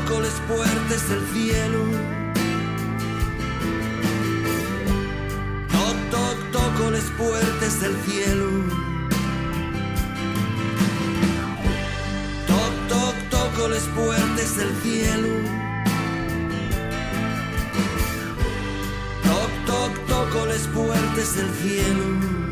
Toc, 0.05 0.07
toco 0.07 0.21
las 0.21 0.39
puertas 0.47 1.09
del 1.09 1.25
cielo. 1.33 1.79
Toc, 5.71 5.97
toc, 6.11 6.51
toco 6.51 6.91
las 6.91 7.03
puertas 7.17 7.81
del 7.81 7.95
cielo. 8.05 8.49
Toc, 12.47 12.73
toc, 12.89 13.15
toco 13.29 13.67
las 13.67 13.83
puertas 13.83 14.57
del 14.57 14.75
cielo. 14.83 15.29
Toc, 19.23 19.51
toc, 19.65 20.05
toco 20.07 20.45
las 20.45 20.67
puertas 20.67 21.35
del 21.35 21.49
cielo. 21.61 22.44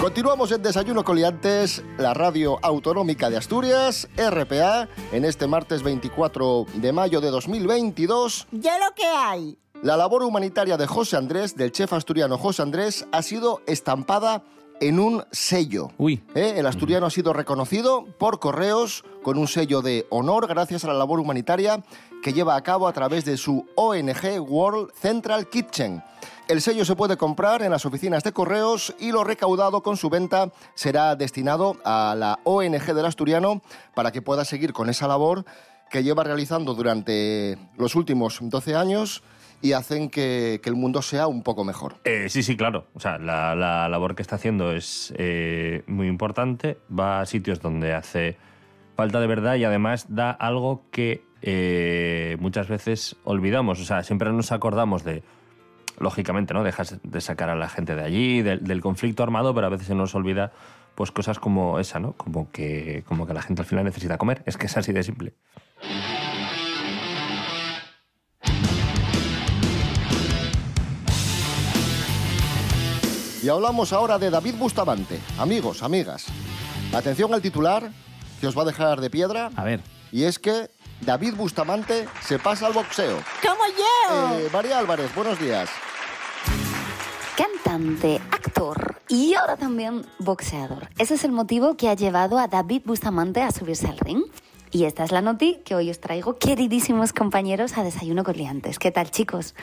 Continuamos 0.00 0.52
en 0.52 0.62
Desayuno 0.62 1.04
Coliantes, 1.04 1.82
la 1.96 2.12
radio 2.12 2.58
autonómica 2.62 3.30
de 3.30 3.38
Asturias, 3.38 4.08
RPA, 4.16 4.88
en 5.10 5.24
este 5.24 5.46
martes 5.46 5.82
24 5.82 6.66
de 6.74 6.92
mayo 6.92 7.22
de 7.22 7.30
2022. 7.30 8.46
Ya 8.52 8.78
lo 8.78 8.94
que 8.94 9.06
hay. 9.06 9.58
La 9.82 9.96
labor 9.96 10.22
humanitaria 10.22 10.76
de 10.76 10.86
José 10.86 11.16
Andrés, 11.16 11.56
del 11.56 11.72
chef 11.72 11.94
asturiano 11.94 12.36
José 12.36 12.60
Andrés, 12.62 13.06
ha 13.10 13.22
sido 13.22 13.62
estampada 13.66 14.44
en 14.80 15.00
un 15.00 15.24
sello. 15.32 15.88
Uy. 15.96 16.22
¿Eh? 16.34 16.54
El 16.58 16.66
asturiano 16.66 17.06
ha 17.06 17.10
sido 17.10 17.32
reconocido 17.32 18.04
por 18.18 18.38
correos 18.38 19.02
con 19.22 19.38
un 19.38 19.48
sello 19.48 19.80
de 19.80 20.06
honor 20.10 20.46
gracias 20.46 20.84
a 20.84 20.88
la 20.88 20.94
labor 20.94 21.20
humanitaria 21.20 21.82
que 22.22 22.34
lleva 22.34 22.54
a 22.54 22.62
cabo 22.62 22.86
a 22.86 22.92
través 22.92 23.24
de 23.24 23.38
su 23.38 23.66
ONG 23.76 24.40
World 24.40 24.92
Central 25.00 25.48
Kitchen. 25.48 26.02
El 26.48 26.60
sello 26.60 26.84
se 26.84 26.94
puede 26.94 27.16
comprar 27.16 27.62
en 27.62 27.72
las 27.72 27.86
oficinas 27.86 28.22
de 28.22 28.30
correos 28.30 28.94
y 29.00 29.10
lo 29.10 29.24
recaudado 29.24 29.82
con 29.82 29.96
su 29.96 30.10
venta 30.10 30.52
será 30.74 31.16
destinado 31.16 31.76
a 31.84 32.14
la 32.16 32.38
ONG 32.44 32.94
del 32.94 33.04
asturiano 33.04 33.62
para 33.94 34.12
que 34.12 34.22
pueda 34.22 34.44
seguir 34.44 34.72
con 34.72 34.88
esa 34.88 35.08
labor 35.08 35.44
que 35.90 36.04
lleva 36.04 36.22
realizando 36.22 36.74
durante 36.74 37.58
los 37.76 37.96
últimos 37.96 38.38
12 38.40 38.76
años 38.76 39.24
y 39.60 39.72
hacen 39.72 40.08
que, 40.08 40.60
el 40.64 40.76
mundo 40.76 41.02
sea 41.02 41.26
un 41.26 41.42
poco 41.42 41.64
mejor. 41.64 41.96
Eh, 42.04 42.28
sí, 42.28 42.44
sí, 42.44 42.56
claro. 42.56 42.86
O 42.94 43.00
sea, 43.00 43.18
la, 43.18 43.56
la 43.56 43.88
labor 43.88 44.14
que 44.14 44.22
está 44.22 44.36
haciendo 44.36 44.70
es 44.70 45.12
eh, 45.16 45.82
muy 45.88 46.06
importante. 46.06 46.78
Va 46.96 47.22
a 47.22 47.26
sitios 47.26 47.60
donde 47.60 47.92
hace 47.92 48.36
falta 48.94 49.18
de 49.18 49.26
verdad 49.26 49.56
y 49.56 49.64
además 49.64 50.06
da 50.08 50.30
algo 50.30 50.84
que 50.92 51.24
eh, 51.42 52.36
muchas 52.38 52.68
veces 52.68 53.16
olvidamos. 53.24 53.80
O 53.80 53.84
sea, 53.84 54.04
siempre 54.04 54.32
nos 54.32 54.52
acordamos 54.52 55.02
de, 55.02 55.22
lógicamente, 55.98 56.54
¿no? 56.54 56.62
Dejas 56.62 56.98
de 57.02 57.20
sacar 57.20 57.50
a 57.50 57.56
la 57.56 57.68
gente 57.68 57.94
de 57.94 58.02
allí, 58.02 58.42
del, 58.42 58.64
del 58.64 58.80
conflicto 58.80 59.22
armado, 59.22 59.54
pero 59.54 59.66
a 59.66 59.70
veces 59.70 59.86
se 59.88 59.94
nos 59.94 60.14
olvida 60.14 60.52
pues 60.94 61.10
cosas 61.12 61.38
como 61.38 61.78
esa, 61.78 62.00
¿no? 62.00 62.14
Como 62.14 62.50
que, 62.50 63.04
como 63.06 63.26
que 63.26 63.34
la 63.34 63.42
gente 63.42 63.62
al 63.62 63.68
final 63.68 63.84
necesita 63.84 64.18
comer. 64.18 64.42
Es 64.46 64.56
que 64.56 64.66
es 64.66 64.76
así 64.76 64.92
de 64.92 65.02
simple. 65.02 65.34
Y 73.42 73.48
hablamos 73.48 73.92
ahora 73.92 74.18
de 74.18 74.28
David 74.28 74.56
Bustamante. 74.56 75.20
Amigos, 75.38 75.84
amigas, 75.84 76.26
atención 76.92 77.32
al 77.32 77.40
titular 77.42 77.92
que 78.40 78.48
os 78.48 78.58
va 78.58 78.62
a 78.62 78.64
dejar 78.64 79.00
de 79.00 79.08
piedra. 79.08 79.50
A 79.54 79.62
ver. 79.62 79.82
Y 80.10 80.24
es 80.24 80.38
que 80.40 80.70
David 81.02 81.34
Bustamante 81.36 82.08
se 82.22 82.38
pasa 82.38 82.66
al 82.66 82.72
boxeo. 82.72 83.18
¡Como 83.42 83.64
yo! 83.68 84.38
Eh, 84.38 84.48
María 84.52 84.78
Álvarez, 84.78 85.14
buenos 85.14 85.38
días. 85.38 85.68
Cantante, 87.36 88.18
actor 88.30 89.02
y 89.10 89.34
ahora 89.34 89.58
también 89.58 90.06
boxeador. 90.18 90.88
Ese 90.96 91.16
es 91.16 91.24
el 91.24 91.32
motivo 91.32 91.76
que 91.76 91.90
ha 91.90 91.94
llevado 91.94 92.38
a 92.38 92.48
David 92.48 92.80
Bustamante 92.86 93.42
a 93.42 93.50
subirse 93.50 93.86
al 93.86 93.98
ring. 93.98 94.22
Y 94.70 94.84
esta 94.84 95.04
es 95.04 95.12
la 95.12 95.20
noti 95.20 95.58
que 95.62 95.74
hoy 95.74 95.90
os 95.90 96.00
traigo, 96.00 96.38
queridísimos 96.38 97.12
compañeros, 97.12 97.76
a 97.76 97.84
Desayuno 97.84 98.24
con 98.24 98.38
Liantes. 98.38 98.78
¿Qué 98.78 98.90
tal, 98.90 99.10
chicos? 99.10 99.54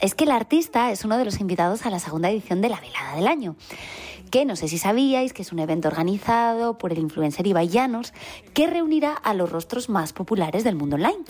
Es 0.00 0.14
que 0.14 0.24
el 0.24 0.32
artista 0.32 0.90
es 0.90 1.06
uno 1.06 1.16
de 1.16 1.24
los 1.24 1.40
invitados 1.40 1.86
a 1.86 1.90
la 1.90 1.98
segunda 1.98 2.28
edición 2.28 2.60
de 2.60 2.68
la 2.68 2.78
Velada 2.78 3.16
del 3.16 3.26
Año, 3.26 3.56
que 4.30 4.44
no 4.44 4.54
sé 4.54 4.68
si 4.68 4.76
sabíais 4.76 5.32
que 5.32 5.40
es 5.40 5.50
un 5.50 5.60
evento 5.60 5.88
organizado 5.88 6.76
por 6.76 6.92
el 6.92 6.98
influencer 6.98 7.46
Ibai 7.46 7.68
Llanos, 7.68 8.12
que 8.52 8.66
reunirá 8.66 9.14
a 9.14 9.32
los 9.32 9.50
rostros 9.50 9.88
más 9.88 10.12
populares 10.12 10.62
del 10.62 10.76
mundo 10.76 10.96
online. 10.96 11.24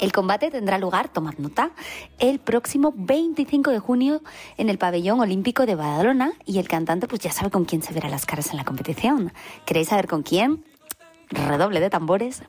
El 0.00 0.12
combate 0.12 0.50
tendrá 0.50 0.78
lugar, 0.78 1.08
tomad 1.08 1.34
nota, 1.38 1.70
el 2.18 2.38
próximo 2.38 2.92
25 2.96 3.70
de 3.70 3.78
junio 3.78 4.22
en 4.56 4.68
el 4.68 4.78
pabellón 4.78 5.20
olímpico 5.20 5.66
de 5.66 5.74
Badalona 5.74 6.32
y 6.44 6.58
el 6.58 6.68
cantante 6.68 7.06
pues 7.06 7.20
ya 7.20 7.32
sabe 7.32 7.50
con 7.50 7.64
quién 7.64 7.82
se 7.82 7.92
verá 7.92 8.08
las 8.08 8.26
caras 8.26 8.50
en 8.50 8.56
la 8.56 8.64
competición. 8.64 9.32
¿Queréis 9.64 9.88
saber 9.88 10.08
con 10.08 10.22
quién? 10.22 10.64
Redoble 11.30 11.80
de 11.80 11.90
tambores. 11.90 12.42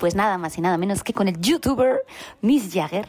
Pues 0.00 0.14
nada 0.14 0.38
más 0.38 0.56
y 0.56 0.62
nada 0.62 0.78
menos 0.78 1.04
que 1.04 1.12
con 1.12 1.28
el 1.28 1.38
youtuber 1.38 2.06
Miss 2.40 2.72
Jagger. 2.72 3.06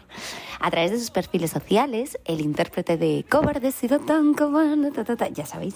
A 0.60 0.69
través 0.69 0.91
de 0.91 1.00
sus 1.00 1.10
perfiles 1.10 1.50
sociales, 1.50 2.19
el 2.25 2.41
intérprete 2.41 2.98
de 2.98 3.25
he 3.63 3.71
sido 3.71 4.00
tan 4.00 4.36
ya 5.33 5.45
sabéis, 5.45 5.75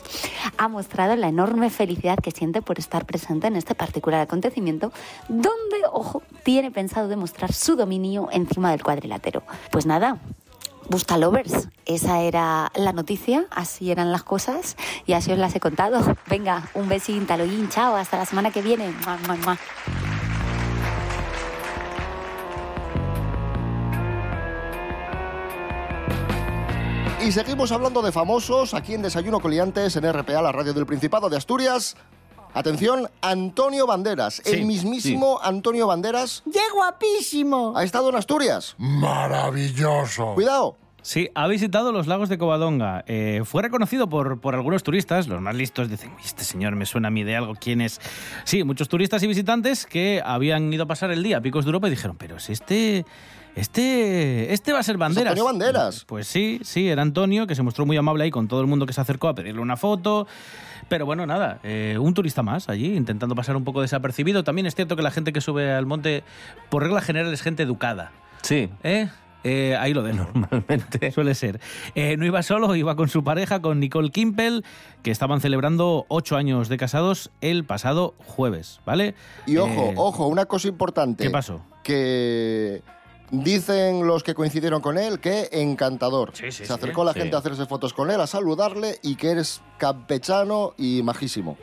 ha 0.58 0.68
mostrado 0.68 1.16
la 1.16 1.30
enorme 1.30 1.70
felicidad 1.70 2.18
que 2.18 2.32
siente 2.32 2.62
por 2.62 2.80
estar 2.80 3.06
presente 3.06 3.48
en 3.48 3.56
este 3.56 3.76
particular 3.76 4.20
acontecimiento, 4.20 4.92
donde, 5.30 5.78
ojo, 5.92 6.22
tiene 6.44 6.70
pensado 6.70 7.08
demostrar 7.08 7.54
su 7.54 7.78
dominio 7.78 8.28
encima 8.32 8.72
del 8.72 8.84
cuadrilátero. 8.84 9.42
Pues 9.72 9.86
nada, 9.86 10.20
Busta 10.90 11.18
Lovers, 11.18 11.70
esa 11.86 12.22
era 12.22 12.72
la 12.76 12.92
noticia, 12.92 13.46
así 13.52 13.90
eran 13.90 14.12
las 14.12 14.24
cosas 14.24 14.76
y 15.08 15.14
así 15.14 15.32
os 15.32 15.40
las 15.40 15.56
he 15.56 15.62
contado. 15.62 16.16
Venga, 16.28 16.70
un 16.74 16.90
besín, 16.90 17.26
taloyín, 17.26 17.70
chao, 17.70 17.96
hasta 17.96 18.18
la 18.18 18.26
semana 18.26 18.52
que 18.52 18.62
viene. 18.62 18.94
Mua, 19.06 19.18
mua, 19.26 19.36
mua. 19.38 19.58
Y 27.26 27.32
seguimos 27.32 27.72
hablando 27.72 28.04
de 28.04 28.12
famosos 28.12 28.76
aquí 28.76 28.94
en 28.94 29.02
Desayuno 29.02 29.40
Coliantes 29.40 29.96
en 29.96 30.14
RPA, 30.14 30.44
la 30.44 30.52
radio 30.52 30.76
del 30.76 30.86
Principado 30.86 31.28
de 31.28 31.38
Asturias. 31.38 31.96
Atención, 32.54 33.10
Antonio 33.20 33.88
Banderas, 33.88 34.44
Sí, 34.46 34.52
el 34.52 34.66
mismísimo 34.66 35.40
Antonio 35.42 35.88
Banderas, 35.88 36.44
¡Qué 36.54 36.60
guapísimo! 36.72 37.74
ha 37.76 37.84
estado 37.84 38.10
en 38.10 38.16
Asturias. 38.16 38.76
Maravilloso. 38.78 40.36
Cuidado, 40.36 40.78
Sí, 41.06 41.30
ha 41.36 41.48
visitado 41.48 41.92
los 41.92 42.08
lagos 42.08 42.30
de 42.30 42.40
Covadonga. 42.40 43.04
Eh, 43.06 43.44
fue 43.46 43.62
reconocido 43.62 44.10
por, 44.10 44.42
por 44.42 44.56
algunos 44.56 44.82
turistas, 44.82 45.28
los 45.28 45.40
más 45.40 45.54
listos 45.54 45.88
dicen, 45.88 46.10
"Uy, 46.16 46.24
este 46.26 46.44
señor 46.44 46.76
me 46.76 46.88
suena 46.88 47.10
a 47.10 47.12
mí 47.12 47.24
de 47.24 47.36
algo, 47.36 47.54
¿quién 47.54 47.80
es? 47.80 48.02
Sí, 48.44 48.64
muchos 48.64 48.90
turistas 48.90 49.22
y 49.22 49.28
visitantes 49.28 49.86
que 49.86 50.24
habían 50.26 50.74
ido 50.74 50.86
a 50.86 50.88
pasar 50.88 51.12
el 51.12 51.22
día 51.22 51.38
a 51.38 51.42
Picos 51.42 51.64
de 51.64 51.70
Europa 51.70 51.86
y 51.86 51.92
dijeron, 51.92 52.18
pero 52.18 52.40
si 52.40 52.54
este... 52.54 53.06
Este, 53.56 54.52
este 54.52 54.74
va 54.74 54.80
a 54.80 54.84
ser 54.84 54.98
Banderas. 54.98 55.34
Antonio 55.34 55.46
Banderas. 55.46 56.06
Pues 56.06 56.26
sí, 56.28 56.60
sí, 56.64 56.90
era 56.90 57.04
Antonio, 57.04 57.46
que 57.46 57.54
se 57.54 57.62
mostró 57.62 57.86
muy 57.86 57.96
amable 57.98 58.24
ahí 58.24 58.32
con 58.32 58.48
todo 58.48 58.62
el 58.62 58.68
mundo 58.68 58.88
que 58.88 58.94
se 58.94 59.00
acercó 59.00 59.28
a 59.28 59.36
pedirle 59.36 59.62
una 59.62 59.78
foto. 59.78 60.26
Pero 60.90 61.06
bueno, 61.06 61.28
nada, 61.28 61.60
eh, 61.64 61.98
un 62.02 62.16
turista 62.16 62.42
más 62.42 62.68
allí, 62.68 62.96
intentando 62.96 63.36
pasar 63.36 63.56
un 63.56 63.64
poco 63.64 63.82
desapercibido. 63.84 64.44
También 64.44 64.66
es 64.66 64.74
cierto 64.74 64.96
que 64.96 65.04
la 65.04 65.12
gente 65.12 65.32
que 65.32 65.40
sube 65.40 65.72
al 65.72 65.86
monte, 65.86 66.24
por 66.70 66.82
regla 66.82 67.00
general, 67.00 67.32
es 67.32 67.44
gente 67.44 67.62
educada. 67.62 68.12
Sí, 68.42 68.70
¿Eh? 68.84 69.08
Eh, 69.48 69.78
ahí 69.80 69.94
lo 69.94 70.02
dejo. 70.02 70.28
normalmente. 70.34 71.12
Suele 71.14 71.36
ser. 71.36 71.60
Eh, 71.94 72.18
no 72.18 72.26
iba 72.26 72.42
solo, 72.42 72.76
iba 72.76 72.96
con 72.96 73.10
su 73.10 73.24
pareja, 73.24 73.62
con 73.62 73.80
Nicole 73.80 74.10
Kimpel, 74.10 74.66
que 75.04 75.12
estaban 75.12 75.40
celebrando 75.40 76.06
ocho 76.10 76.36
años 76.36 76.68
de 76.68 76.78
casados 76.78 77.30
el 77.42 77.64
pasado 77.64 78.16
jueves, 78.26 78.82
¿vale? 78.86 79.14
y 79.46 79.58
ojo, 79.58 79.70
Eh, 79.92 79.94
ojo, 79.98 80.28
una 80.28 80.46
cosa 80.46 80.68
importante. 80.68 81.24
¿Qué 81.24 81.30
pasó? 81.30 81.62
Que 81.84 82.82
dicen 83.30 84.08
los 84.08 84.24
que 84.24 84.34
coincidieron 84.34 84.82
con 84.82 84.98
él 84.98 85.20
que 85.20 85.50
encantador. 85.52 86.32
Sí, 86.34 86.52
sí, 86.52 86.66
Se 86.66 86.74
acercó 86.74 87.02
sí. 87.02 87.06
la 87.06 87.14
Sí. 87.14 87.20
gente 87.20 87.36
a 87.36 87.40
hacerse 87.40 87.66
fotos 87.68 87.94
con 87.94 88.10
él, 88.10 88.20
a 88.22 88.28
saludarle 88.28 88.96
y 89.04 89.16
que 89.16 89.30
eres 89.30 89.62
campechano 89.78 90.74
y 90.78 91.02
majísimo. 91.04 91.58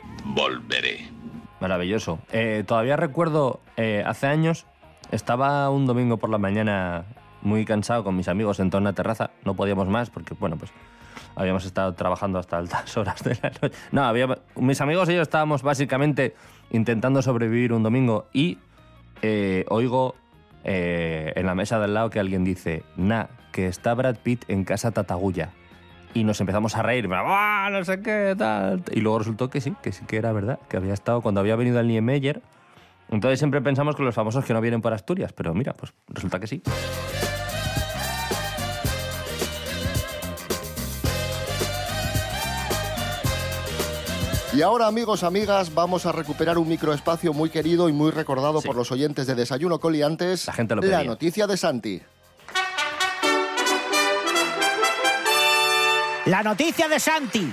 Maravilloso. 1.59 2.19
Eh, 2.31 2.63
todavía 2.67 2.95
recuerdo, 2.97 3.59
eh, 3.77 4.03
hace 4.05 4.27
años, 4.27 4.65
estaba 5.11 5.69
un 5.69 5.85
domingo 5.85 6.17
por 6.17 6.29
la 6.29 6.37
mañana 6.37 7.05
muy 7.43 7.65
cansado 7.65 8.03
con 8.03 8.15
mis 8.15 8.27
amigos 8.27 8.59
en 8.59 8.69
toda 8.69 8.81
una 8.81 8.93
terraza. 8.93 9.31
No 9.45 9.53
podíamos 9.53 9.87
más 9.87 10.09
porque, 10.09 10.33
bueno, 10.33 10.57
pues 10.57 10.71
habíamos 11.35 11.65
estado 11.65 11.93
trabajando 11.93 12.39
hasta 12.39 12.57
altas 12.57 12.97
horas 12.97 13.23
de 13.23 13.37
la 13.41 13.49
noche. 13.49 13.75
No, 13.91 14.03
había, 14.03 14.27
mis 14.55 14.81
amigos 14.81 15.09
y 15.09 15.15
yo 15.15 15.21
estábamos 15.21 15.61
básicamente 15.61 16.35
intentando 16.71 17.21
sobrevivir 17.21 17.73
un 17.73 17.83
domingo 17.83 18.27
y 18.33 18.57
eh, 19.21 19.65
oigo 19.69 20.15
eh, 20.63 21.33
en 21.35 21.45
la 21.45 21.55
mesa 21.55 21.79
del 21.79 21.93
lado 21.93 22.09
que 22.09 22.19
alguien 22.19 22.43
dice, 22.43 22.83
nah, 22.95 23.25
que 23.51 23.67
está 23.67 23.93
Brad 23.93 24.17
Pitt 24.17 24.45
en 24.47 24.63
casa 24.63 24.91
Tatagulla. 24.91 25.51
Y 26.15 26.25
nos 26.25 26.39
empezamos 26.41 26.75
a 26.75 26.83
reír, 26.83 27.09
¡ah, 27.11 27.69
no 27.71 27.83
sé 27.83 28.01
qué, 28.01 28.35
tal! 28.37 28.83
Y 28.91 29.01
luego 29.01 29.19
resultó 29.19 29.49
que 29.49 29.61
sí, 29.61 29.73
que 29.81 29.91
sí 29.91 30.05
que 30.05 30.17
era 30.17 30.31
verdad, 30.31 30.59
que 30.69 30.77
había 30.77 30.93
estado 30.93 31.21
cuando 31.21 31.41
había 31.41 31.55
venido 31.55 31.79
el 31.79 31.87
Niemeyer. 31.87 32.41
Entonces 33.09 33.39
siempre 33.39 33.61
pensamos 33.61 33.95
que 33.95 34.03
los 34.03 34.15
famosos 34.15 34.43
que 34.45 34.53
no 34.53 34.61
vienen 34.61 34.81
por 34.81 34.93
Asturias, 34.93 35.33
pero 35.33 35.53
mira, 35.53 35.73
pues 35.73 35.93
resulta 36.09 36.39
que 36.39 36.47
sí. 36.47 36.61
Y 44.55 44.61
ahora, 44.61 44.85
amigos, 44.85 45.23
amigas, 45.23 45.73
vamos 45.73 46.05
a 46.05 46.11
recuperar 46.11 46.59
un 46.59 46.67
microespacio 46.67 47.33
muy 47.33 47.49
querido 47.49 47.89
y 47.89 47.93
muy 47.93 48.11
recordado 48.11 48.61
Sí. 48.61 48.67
por 48.67 48.75
los 48.75 48.91
oyentes 48.91 49.25
de 49.25 49.33
Desayuno 49.33 49.79
Coliantes. 49.79 50.45
La 50.45 50.53
gente 50.53 50.75
lo 50.75 50.81
La 50.81 50.97
pedía. 50.99 51.03
noticia 51.09 51.47
de 51.47 51.57
Santi. 51.57 52.01
La 56.25 56.43
noticia 56.43 56.87
de 56.87 56.99
Santi. 56.99 57.51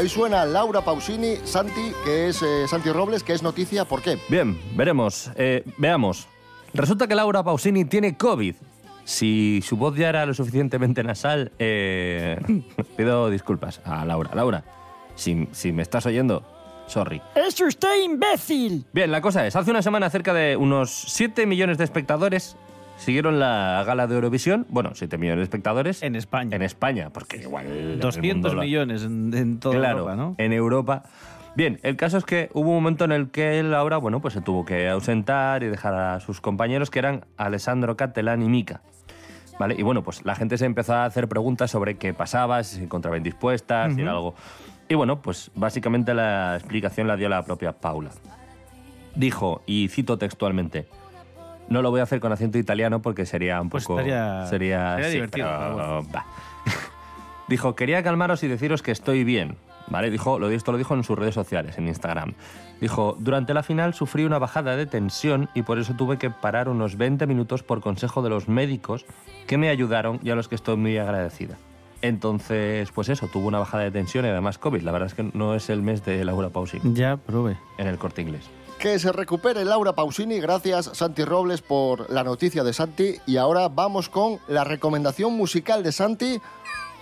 Ahí 0.00 0.08
suena 0.08 0.46
Laura 0.46 0.80
Pausini, 0.80 1.36
Santi, 1.44 1.92
que 2.06 2.28
es 2.28 2.40
eh, 2.40 2.66
Santi 2.66 2.88
Robles, 2.90 3.22
que 3.22 3.34
es 3.34 3.42
noticia. 3.42 3.84
¿Por 3.84 4.00
qué? 4.00 4.18
Bien, 4.30 4.58
veremos. 4.74 5.30
Eh, 5.36 5.62
veamos. 5.76 6.26
Resulta 6.72 7.06
que 7.06 7.14
Laura 7.14 7.42
Pausini 7.42 7.84
tiene 7.84 8.16
COVID. 8.16 8.54
Si 9.04 9.60
su 9.62 9.76
voz 9.76 9.94
ya 9.94 10.08
era 10.08 10.24
lo 10.24 10.32
suficientemente 10.32 11.04
nasal, 11.04 11.52
eh, 11.58 12.38
pido 12.96 13.28
disculpas 13.28 13.82
a 13.84 14.06
Laura. 14.06 14.30
Laura, 14.32 14.64
si, 15.16 15.46
si 15.52 15.70
me 15.70 15.82
estás 15.82 16.06
oyendo, 16.06 16.44
sorry. 16.86 17.20
¡Es 17.34 17.60
usted 17.60 18.02
imbécil! 18.02 18.86
Bien, 18.94 19.10
la 19.10 19.20
cosa 19.20 19.46
es, 19.46 19.54
hace 19.54 19.70
una 19.70 19.82
semana 19.82 20.08
cerca 20.08 20.32
de 20.32 20.56
unos 20.56 20.90
7 21.08 21.44
millones 21.44 21.76
de 21.76 21.84
espectadores 21.84 22.56
siguieron 23.00 23.40
la 23.40 23.82
gala 23.86 24.06
de 24.06 24.14
Eurovisión. 24.14 24.66
Bueno, 24.68 24.92
7 24.94 25.18
millones 25.18 25.38
de 25.40 25.42
espectadores. 25.44 26.02
En 26.02 26.14
España. 26.16 26.54
En 26.56 26.62
España, 26.62 27.10
porque 27.10 27.38
igual... 27.38 27.66
en 27.66 27.72
el 27.72 28.00
200 28.00 28.34
mundo 28.34 28.54
lo- 28.54 28.62
millones 28.62 29.02
en, 29.02 29.34
en 29.34 29.58
toda 29.58 29.76
claro, 29.76 29.98
Europa, 30.00 30.16
¿no? 30.16 30.34
en 30.38 30.52
Europa. 30.52 31.02
Bien, 31.56 31.80
el 31.82 31.96
caso 31.96 32.16
es 32.18 32.24
que 32.24 32.48
hubo 32.54 32.68
un 32.68 32.76
momento 32.76 33.04
en 33.04 33.12
el 33.12 33.30
que 33.30 33.60
Laura, 33.64 33.96
bueno, 33.96 34.20
pues 34.20 34.34
se 34.34 34.40
tuvo 34.40 34.64
que 34.64 34.88
ausentar 34.88 35.62
y 35.64 35.66
dejar 35.66 35.94
a 35.94 36.20
sus 36.20 36.40
compañeros 36.40 36.90
que 36.90 37.00
eran 37.00 37.24
Alessandro 37.36 37.96
Catelán 37.96 38.42
y 38.42 38.48
Mica. 38.48 38.82
¿Vale? 39.58 39.74
Y 39.76 39.82
bueno, 39.82 40.02
pues 40.02 40.24
la 40.24 40.34
gente 40.36 40.56
se 40.56 40.64
empezó 40.64 40.94
a 40.94 41.04
hacer 41.04 41.28
preguntas 41.28 41.70
sobre 41.70 41.96
qué 41.98 42.14
pasaba, 42.14 42.62
si 42.62 42.76
se 42.76 42.84
encontraba 42.84 43.16
indispuesta, 43.18 43.90
si 43.90 44.00
era 44.00 44.12
algo. 44.12 44.34
Y 44.88 44.94
bueno, 44.94 45.20
pues 45.20 45.50
básicamente 45.54 46.14
la 46.14 46.56
explicación 46.56 47.06
la 47.08 47.16
dio 47.16 47.28
la 47.28 47.42
propia 47.44 47.72
Paula. 47.72 48.10
Dijo, 49.14 49.62
y 49.66 49.88
cito 49.88 50.16
textualmente, 50.18 50.86
no 51.70 51.80
lo 51.82 51.90
voy 51.90 52.00
a 52.00 52.02
hacer 52.02 52.20
con 52.20 52.30
acento 52.32 52.58
italiano 52.58 53.00
porque 53.00 53.24
sería 53.24 53.60
un 53.60 53.70
Pues 53.70 53.84
poco... 53.84 54.00
estaría- 54.00 54.46
sería 54.46 54.98
sí, 55.04 55.10
divertido, 55.12 55.46
pero. 55.48 56.02
Dijo, 57.48 57.74
quería 57.74 58.02
calmaros 58.02 58.42
y 58.44 58.48
deciros 58.48 58.82
que 58.82 58.92
estoy 58.92 59.24
bien. 59.24 59.56
¿Vale? 59.88 60.08
Dijo, 60.10 60.38
lo, 60.38 60.48
esto 60.50 60.70
lo 60.70 60.78
dijo 60.78 60.94
en 60.94 61.02
sus 61.02 61.18
redes 61.18 61.34
sociales, 61.34 61.76
en 61.76 61.88
Instagram. 61.88 62.34
Dijo, 62.80 63.16
durante 63.18 63.54
la 63.54 63.64
final 63.64 63.92
sufrí 63.92 64.24
una 64.24 64.38
bajada 64.38 64.76
de 64.76 64.86
tensión 64.86 65.48
y 65.52 65.62
por 65.62 65.80
eso 65.80 65.94
tuve 65.94 66.16
que 66.16 66.30
parar 66.30 66.68
unos 66.68 66.96
20 66.96 67.26
minutos 67.26 67.64
por 67.64 67.80
consejo 67.80 68.22
de 68.22 68.30
los 68.30 68.48
médicos 68.48 69.04
que 69.48 69.58
me 69.58 69.68
ayudaron 69.68 70.20
y 70.22 70.30
a 70.30 70.36
los 70.36 70.46
que 70.46 70.54
estoy 70.54 70.76
muy 70.76 70.96
agradecida. 70.96 71.56
Entonces, 72.02 72.90
pues 72.92 73.08
eso, 73.08 73.26
tuvo 73.26 73.48
una 73.48 73.58
bajada 73.58 73.82
de 73.82 73.90
tensión 73.90 74.24
y 74.24 74.28
además 74.28 74.58
COVID. 74.58 74.82
La 74.82 74.92
verdad 74.92 75.08
es 75.08 75.14
que 75.14 75.24
no 75.34 75.56
es 75.56 75.68
el 75.70 75.82
mes 75.82 76.04
de 76.04 76.24
Laura 76.24 76.50
Pausini 76.50 76.94
Ya, 76.94 77.16
probé. 77.16 77.56
en 77.76 77.88
el 77.88 77.98
corte 77.98 78.22
inglés. 78.22 78.48
Que 78.80 78.98
se 78.98 79.12
recupere 79.12 79.64
Laura 79.64 79.92
Pausini. 79.94 80.40
Gracias, 80.40 80.90
Santi 80.94 81.24
Robles, 81.24 81.60
por 81.60 82.10
la 82.10 82.24
noticia 82.24 82.64
de 82.64 82.72
Santi. 82.72 83.16
Y 83.26 83.36
ahora 83.36 83.68
vamos 83.68 84.08
con 84.08 84.38
la 84.48 84.64
recomendación 84.64 85.34
musical 85.36 85.82
de 85.82 85.92
Santi. 85.92 86.40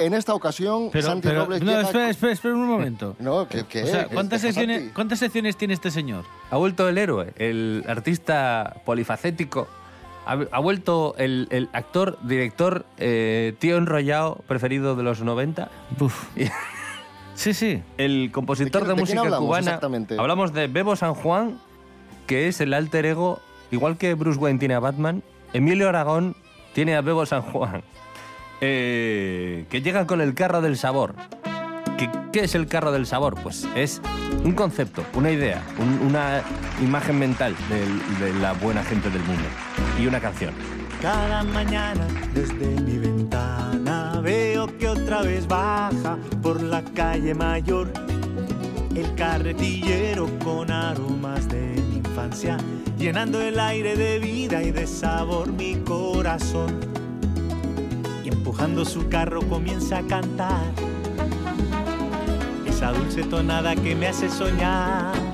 En 0.01 0.15
esta 0.15 0.33
ocasión, 0.35 0.91
Pero, 0.93 1.07
Santi 1.09 1.27
pero- 1.29 1.45
Robles 1.45 1.61
no, 1.61 1.67
llega 1.73 1.83
espera, 1.83 2.11
espera, 2.11 2.33
espera 2.33 2.55
un 2.55 2.67
momento. 2.69 3.17
No, 3.21 3.49
¿qué, 3.49 3.65
qué? 3.69 3.83
O 3.83 3.87
sea, 3.87 4.07
¿Qué- 4.09 4.15
¿cuántas 4.15 4.41
secciones, 4.43 4.79
Santi? 4.79 4.95
¿cuántas 4.95 5.19
secciones 5.21 5.57
tiene 5.57 5.75
este 5.75 5.91
señor? 5.91 6.25
Ha 6.51 6.57
vuelto 6.57 6.89
el 6.89 6.99
héroe, 6.99 7.33
el 7.37 7.85
artista 7.89 8.77
polifacético. 8.85 9.67
Ha, 10.27 10.39
ha 10.53 10.59
vuelto 10.61 11.15
el, 11.19 11.47
el 11.51 11.69
actor, 11.73 12.19
director, 12.23 12.87
eh, 12.99 13.55
tío 13.59 13.77
enrollado 13.77 14.37
preferido 14.47 14.95
de 14.95 15.03
los 15.03 15.21
90. 15.21 15.69
Uf. 16.01 16.27
Sí, 17.35 17.55
sí. 17.55 17.83
El 17.99 18.31
compositor 18.33 18.83
¿De 18.83 18.87
quién- 18.89 18.99
música 19.01 19.21
hablamos 19.21 19.47
cubana. 19.47 19.61
exactamente? 19.67 20.17
Hablamos 20.19 20.53
de 20.53 20.67
Bebo 20.69 20.95
San 20.97 21.15
Juan, 21.15 21.59
que 22.29 22.47
es 22.47 22.61
el 22.61 22.73
alter 22.75 23.07
ego, 23.07 23.41
igual 23.73 23.97
que 23.99 24.15
Bruce 24.15 24.39
Wayne 24.39 24.61
tiene 24.61 24.75
a 24.75 24.81
Batman, 24.81 25.25
Emilio 25.53 25.89
Aragón 25.89 26.37
tiene 26.75 26.95
a 26.95 27.01
Bebo 27.01 27.27
San 27.27 27.43
Juan. 27.43 27.83
Eh, 28.61 29.65
que 29.71 29.83
llega 29.83 30.07
con 30.07 30.21
el 30.21 30.35
carro 30.35 30.61
del 30.61 30.77
sabor. 30.77 31.15
¿Qué, 31.97 32.11
qué 32.33 32.41
es 32.41 32.55
el 32.55 32.67
carro 32.67 32.93
del 32.93 33.07
sabor? 33.07 33.35
Pues 33.43 33.67
es 33.75 34.01
un 34.45 34.53
concepto, 34.53 35.05
una 35.15 35.31
idea, 35.31 35.63
un- 35.79 36.07
una 36.09 36.43
imagen 36.83 37.19
mental 37.19 37.55
del- 37.69 38.19
de 38.35 38.41
la 38.41 38.53
buena 38.53 38.83
gente 38.85 39.11
del 39.11 39.23
mundo. 39.23 39.45
Y 40.01 40.07
una 40.07 40.21
canción. 40.21 40.53
Cada 41.01 41.43
mañana 41.45 42.07
desde 42.35 42.67
mi 42.83 42.99
ventana 42.99 44.21
veo 44.23 44.77
que 44.79 44.89
otra 44.89 45.23
vez 45.23 45.47
baja 45.47 46.19
por 46.43 46.61
la 46.63 46.83
calle 46.95 47.35
mayor 47.35 47.93
el 48.95 49.15
carretillero 49.15 50.29
con 50.43 50.71
aromas 50.73 51.49
de 51.49 51.77
llenando 52.99 53.41
el 53.41 53.61
aire 53.61 53.97
de 53.97 54.19
vida 54.19 54.63
y 54.63 54.71
de 54.71 54.87
sabor 54.87 55.53
mi 55.53 55.77
corazón. 55.77 56.81
Y 58.25 58.29
empujando 58.29 58.85
su 58.85 59.09
carro 59.09 59.41
comienza 59.49 59.99
a 59.99 60.03
cantar 60.03 60.65
esa 62.67 62.93
dulce 62.93 63.23
tonada 63.25 63.75
que 63.77 63.95
me 63.95 64.09
hace 64.09 64.29
soñar. 64.29 65.28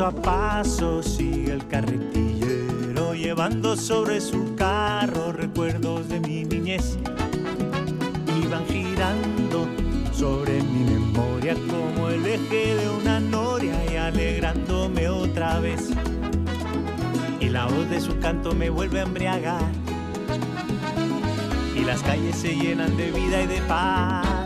Paso 0.00 0.06
a 0.06 0.22
paso 0.22 1.02
sigue 1.02 1.52
el 1.52 1.66
carretillero 1.66 3.12
llevando 3.12 3.76
sobre 3.76 4.22
su 4.22 4.54
carro 4.54 5.30
recuerdos 5.30 6.08
de 6.08 6.20
mi 6.20 6.44
niñez. 6.44 6.96
Iban 8.42 8.64
girando 8.66 9.68
sobre 10.10 10.62
mi 10.62 10.84
memoria 10.84 11.54
como 11.68 12.08
el 12.08 12.24
eje 12.24 12.76
de 12.76 12.88
una 12.88 13.20
noria 13.20 13.74
y 13.92 13.96
alegrándome 13.96 15.06
otra 15.10 15.60
vez. 15.60 15.90
Y 17.38 17.50
la 17.50 17.66
voz 17.66 17.90
de 17.90 18.00
su 18.00 18.18
canto 18.20 18.54
me 18.54 18.70
vuelve 18.70 19.00
a 19.00 19.02
embriagar. 19.02 19.70
Y 21.76 21.80
las 21.84 22.00
calles 22.02 22.36
se 22.36 22.56
llenan 22.56 22.96
de 22.96 23.10
vida 23.10 23.42
y 23.42 23.46
de 23.46 23.60
paz. 23.68 24.39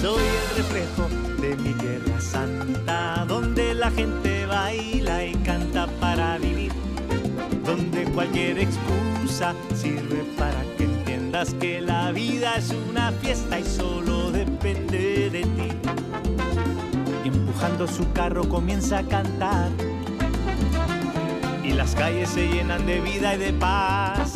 Soy 0.00 0.22
el 0.22 0.56
reflejo 0.56 1.08
de 1.40 1.56
mi 1.56 1.72
tierra 1.74 2.20
santa, 2.20 3.24
donde 3.28 3.74
la 3.74 3.90
gente 3.90 4.46
baila 4.46 5.24
y 5.24 5.34
canta 5.36 5.86
para 6.00 6.38
vivir, 6.38 6.72
donde 7.64 8.04
cualquier 8.04 8.58
excusa 8.58 9.54
sirve 9.74 10.24
para 10.36 10.60
que 10.76 10.84
entiendas 10.84 11.54
que 11.54 11.80
la 11.80 12.10
vida 12.10 12.56
es 12.56 12.74
una 12.90 13.12
fiesta 13.12 13.60
y 13.60 13.64
solo 13.64 14.32
depende 14.32 15.30
de 15.30 15.42
ti. 15.42 15.68
Y 17.24 17.28
empujando 17.28 17.86
su 17.86 18.10
carro 18.12 18.48
comienza 18.48 18.98
a 18.98 19.02
cantar 19.04 19.70
y 21.62 21.72
las 21.74 21.94
calles 21.94 22.30
se 22.30 22.48
llenan 22.48 22.86
de 22.86 23.00
vida 23.00 23.34
y 23.34 23.38
de 23.38 23.52
paz. 23.52 24.34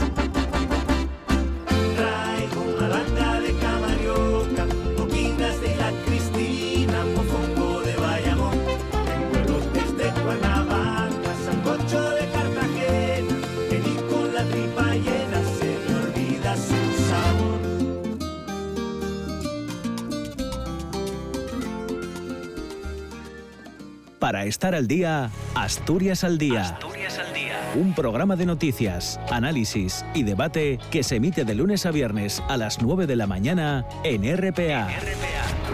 Para 24.24 24.46
estar 24.46 24.74
al 24.74 24.88
día, 24.88 25.28
Asturias 25.54 26.24
al 26.24 26.38
día. 26.38 26.78
Un 27.74 27.94
programa 27.94 28.36
de 28.36 28.46
noticias, 28.46 29.20
análisis 29.30 30.02
y 30.14 30.22
debate 30.22 30.78
que 30.90 31.02
se 31.02 31.16
emite 31.16 31.44
de 31.44 31.54
lunes 31.54 31.84
a 31.84 31.90
viernes 31.90 32.42
a 32.48 32.56
las 32.56 32.80
9 32.80 33.06
de 33.06 33.16
la 33.16 33.26
mañana 33.26 33.84
en 34.02 34.22
RPA. 34.34 34.88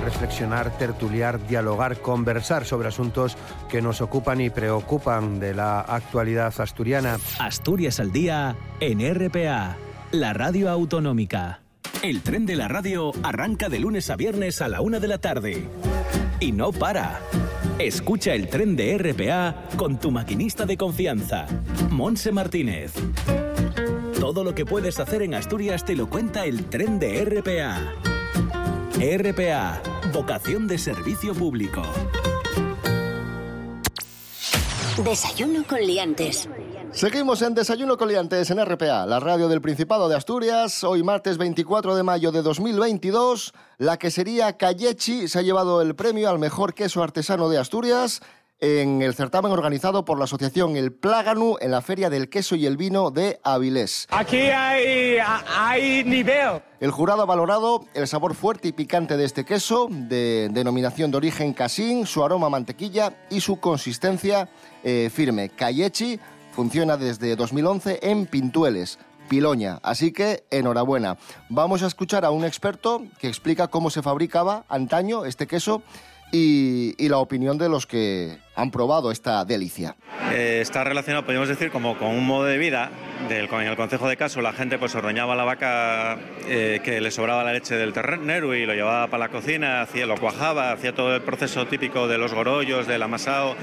reflexionar, 0.05 0.77
tertuliar, 0.79 1.47
dialogar, 1.47 2.01
conversar 2.01 2.65
sobre 2.65 2.89
asuntos 2.89 3.37
que 3.69 3.81
nos 3.83 4.01
ocupan 4.01 4.41
y 4.41 4.51
preocupan 4.51 5.39
de 5.39 5.55
la 5.55 5.83
actualidad 5.83 6.53
asturiana. 6.61 7.19
Asturias 7.39 8.01
al 8.01 8.11
día 8.11 8.57
en 8.81 8.99
RPA, 9.15 9.77
la 10.11 10.33
radio 10.33 10.71
autonómica. 10.71 11.61
El 12.03 12.23
tren 12.23 12.47
de 12.47 12.57
la 12.57 12.67
radio 12.67 13.13
arranca 13.23 13.69
de 13.69 13.79
lunes 13.79 14.11
a 14.11 14.17
viernes 14.17 14.61
a 14.61 14.67
la 14.67 14.81
una 14.81 14.99
de 14.99 15.07
la 15.07 15.19
tarde. 15.19 15.69
Y 16.41 16.51
no 16.51 16.73
para. 16.73 17.21
Escucha 17.81 18.35
el 18.35 18.47
tren 18.49 18.77
de 18.77 18.99
RPA 18.99 19.65
con 19.79 19.99
tu 19.99 20.11
maquinista 20.11 20.67
de 20.67 20.77
confianza, 20.77 21.47
Monse 21.89 22.31
Martínez. 22.31 22.93
Todo 24.21 24.45
lo 24.45 24.55
que 24.55 24.67
puedes 24.67 25.01
hacer 25.01 25.23
en 25.23 25.33
Asturias 25.33 25.87
te 25.87 25.97
lo 25.97 26.11
cuenta 26.11 26.45
el 26.45 26.67
tren 26.67 26.99
de 26.99 27.25
RPA. 27.25 27.95
RPA, 29.01 29.83
vocación 30.13 30.69
de 30.69 30.77
servicio 30.77 31.33
público. 31.33 31.81
Desayuno 35.03 35.65
con 35.67 35.81
liantes. 35.81 36.51
Seguimos 36.93 37.41
en 37.43 37.55
Desayuno 37.55 37.97
Coliantes 37.97 38.51
en 38.51 38.65
RPA, 38.65 39.07
la 39.07 39.21
radio 39.21 39.49
del 39.49 39.61
Principado 39.61 40.09
de 40.09 40.17
Asturias. 40.17 40.83
Hoy 40.83 41.05
martes 41.05 41.39
24 41.39 41.95
de 41.95 42.03
mayo 42.03 42.33
de 42.33 42.43
2022, 42.43 43.55
la 43.79 43.97
quesería 43.97 44.57
Callechi 44.57 45.29
se 45.29 45.39
ha 45.39 45.43
llevado 45.43 45.83
el 45.83 45.95
premio 45.95 46.29
al 46.29 46.41
mejor 46.41 46.75
queso 46.75 47.03
artesano 47.03 47.49
de 47.49 47.59
Asturias 47.59 48.21
en 48.59 49.03
el 49.03 49.15
certamen 49.15 49.53
organizado 49.53 50.05
por 50.05 50.19
la 50.19 50.25
asociación 50.25 50.77
El 50.77 50.93
Plágano 50.93 51.57
en 51.61 51.71
la 51.71 51.81
Feria 51.81 52.11
del 52.11 52.29
Queso 52.29 52.57
y 52.57 52.67
el 52.67 52.77
Vino 52.77 53.13
de 53.13 53.41
Avilés. 53.45 54.07
Aquí 54.11 54.37
hay, 54.37 55.17
hay 55.57 56.05
nivel. 56.05 56.61
El 56.81 56.91
jurado 56.91 57.23
ha 57.23 57.27
valorado 57.27 57.87
el 57.95 58.09
sabor 58.09 58.35
fuerte 58.35 58.69
y 58.69 58.73
picante 58.73 59.17
de 59.17 59.25
este 59.25 59.45
queso, 59.45 59.87
de 59.91 60.49
denominación 60.51 61.11
de 61.13 61.19
origen 61.19 61.55
casín, 61.55 62.05
su 62.05 62.25
aroma 62.25 62.49
a 62.49 62.51
mantequilla 62.51 63.15
y 63.31 63.41
su 63.41 63.61
consistencia 63.61 64.51
eh, 64.83 65.09
firme. 65.13 65.51
Callechi 65.51 66.19
funciona 66.61 66.99
desde 66.99 67.37
2011 67.37 68.01
en 68.03 68.27
Pintueles, 68.27 68.99
Piloña. 69.31 69.81
Así 69.83 70.13
que 70.13 70.45
enhorabuena. 70.51 71.17
Vamos 71.49 71.83
a 71.83 71.87
escuchar 71.87 72.27
a 72.27 72.31
un 72.31 72.45
experto 72.45 73.03
que 73.19 73.29
explica 73.29 73.69
cómo 73.69 73.89
se 73.89 74.03
fabricaba 74.03 74.67
antaño 74.69 75.25
este 75.25 75.47
queso 75.47 75.83
y, 76.33 77.09
la 77.09 77.17
opinión 77.17 77.57
de 77.57 77.71
los 77.71 77.87
que 77.87 78.37
han 78.55 78.71
probado 78.71 79.11
esta 79.11 79.43
delicia. 79.47 79.97
Eh, 80.35 80.59
está 80.61 80.85
relacionado, 80.85 81.25
podríamos 81.25 81.49
decir, 81.49 81.71
como 81.71 81.97
con 81.97 82.09
un 82.09 82.27
modo 82.27 82.45
de 82.45 82.59
vida. 82.59 82.91
Del, 83.31 83.49
con 83.49 83.63
el 83.63 83.75
concejo 83.77 84.07
de 84.07 84.19
caso 84.19 84.43
la 84.43 84.53
gente 84.53 84.79
pues 84.79 84.95
ordeñaba 84.95 85.37
la 85.37 85.45
vaca 85.45 86.19
eh, 86.47 86.81
que 86.83 87.01
le 87.01 87.11
sobraba 87.11 87.43
la 87.45 87.53
leche 87.53 87.75
del 87.75 87.93
ternero 87.93 88.55
y 88.55 88.67
lo 88.67 88.75
llevaba 88.75 89.07
para 89.09 89.27
la 89.27 89.29
cocina, 89.31 89.81
hacía, 89.81 90.05
lo 90.05 90.17
cuajaba, 90.17 90.73
hacía 90.73 90.95
todo 90.95 91.15
el 91.15 91.23
proceso 91.23 91.67
típico 91.67 92.07
de 92.07 92.19
los 92.19 92.35
gorollos, 92.35 92.87
del 92.87 93.03
amasado. 93.03 93.57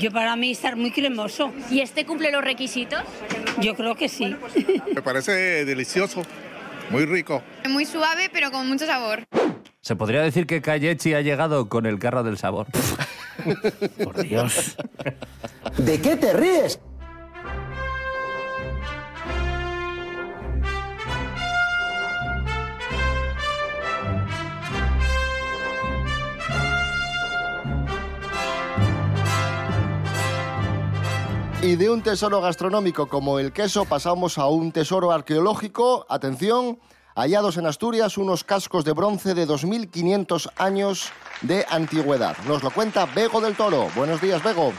Yo 0.00 0.10
para 0.10 0.34
mí 0.34 0.52
estar 0.52 0.76
muy 0.76 0.92
cremoso. 0.92 1.52
¿Y 1.70 1.80
este 1.80 2.06
cumple 2.06 2.32
los 2.32 2.42
requisitos? 2.42 3.02
Yo 3.60 3.74
creo 3.74 3.94
que 3.96 4.08
sí. 4.08 4.34
Me 4.94 5.02
parece 5.02 5.66
delicioso, 5.66 6.22
muy 6.88 7.04
rico. 7.04 7.42
Muy 7.68 7.84
suave, 7.84 8.30
pero 8.32 8.50
con 8.50 8.66
mucho 8.66 8.86
sabor. 8.86 9.24
Se 9.82 9.96
podría 9.96 10.22
decir 10.22 10.46
que 10.46 10.62
Callechi 10.62 11.12
ha 11.12 11.20
llegado 11.20 11.68
con 11.68 11.84
el 11.84 11.98
carro 11.98 12.22
del 12.22 12.38
sabor. 12.38 12.66
Por 14.02 14.22
Dios. 14.22 14.76
¿De 15.76 16.00
qué 16.00 16.16
te 16.16 16.32
ríes? 16.32 16.80
Y 31.62 31.76
de 31.76 31.90
un 31.90 32.02
tesoro 32.02 32.40
gastronómico 32.40 33.06
como 33.06 33.38
el 33.38 33.52
queso 33.52 33.84
pasamos 33.84 34.38
a 34.38 34.46
un 34.46 34.72
tesoro 34.72 35.12
arqueológico. 35.12 36.06
Atención, 36.08 36.78
hallados 37.14 37.58
en 37.58 37.66
Asturias 37.66 38.16
unos 38.16 38.44
cascos 38.44 38.82
de 38.86 38.92
bronce 38.92 39.34
de 39.34 39.46
2.500 39.46 40.52
años 40.56 41.12
de 41.42 41.66
antigüedad. 41.68 42.34
Nos 42.48 42.62
lo 42.62 42.70
cuenta 42.70 43.04
Bego 43.04 43.42
del 43.42 43.56
Toro. 43.56 43.88
Buenos 43.94 44.22
días, 44.22 44.42
Bego. 44.42 44.72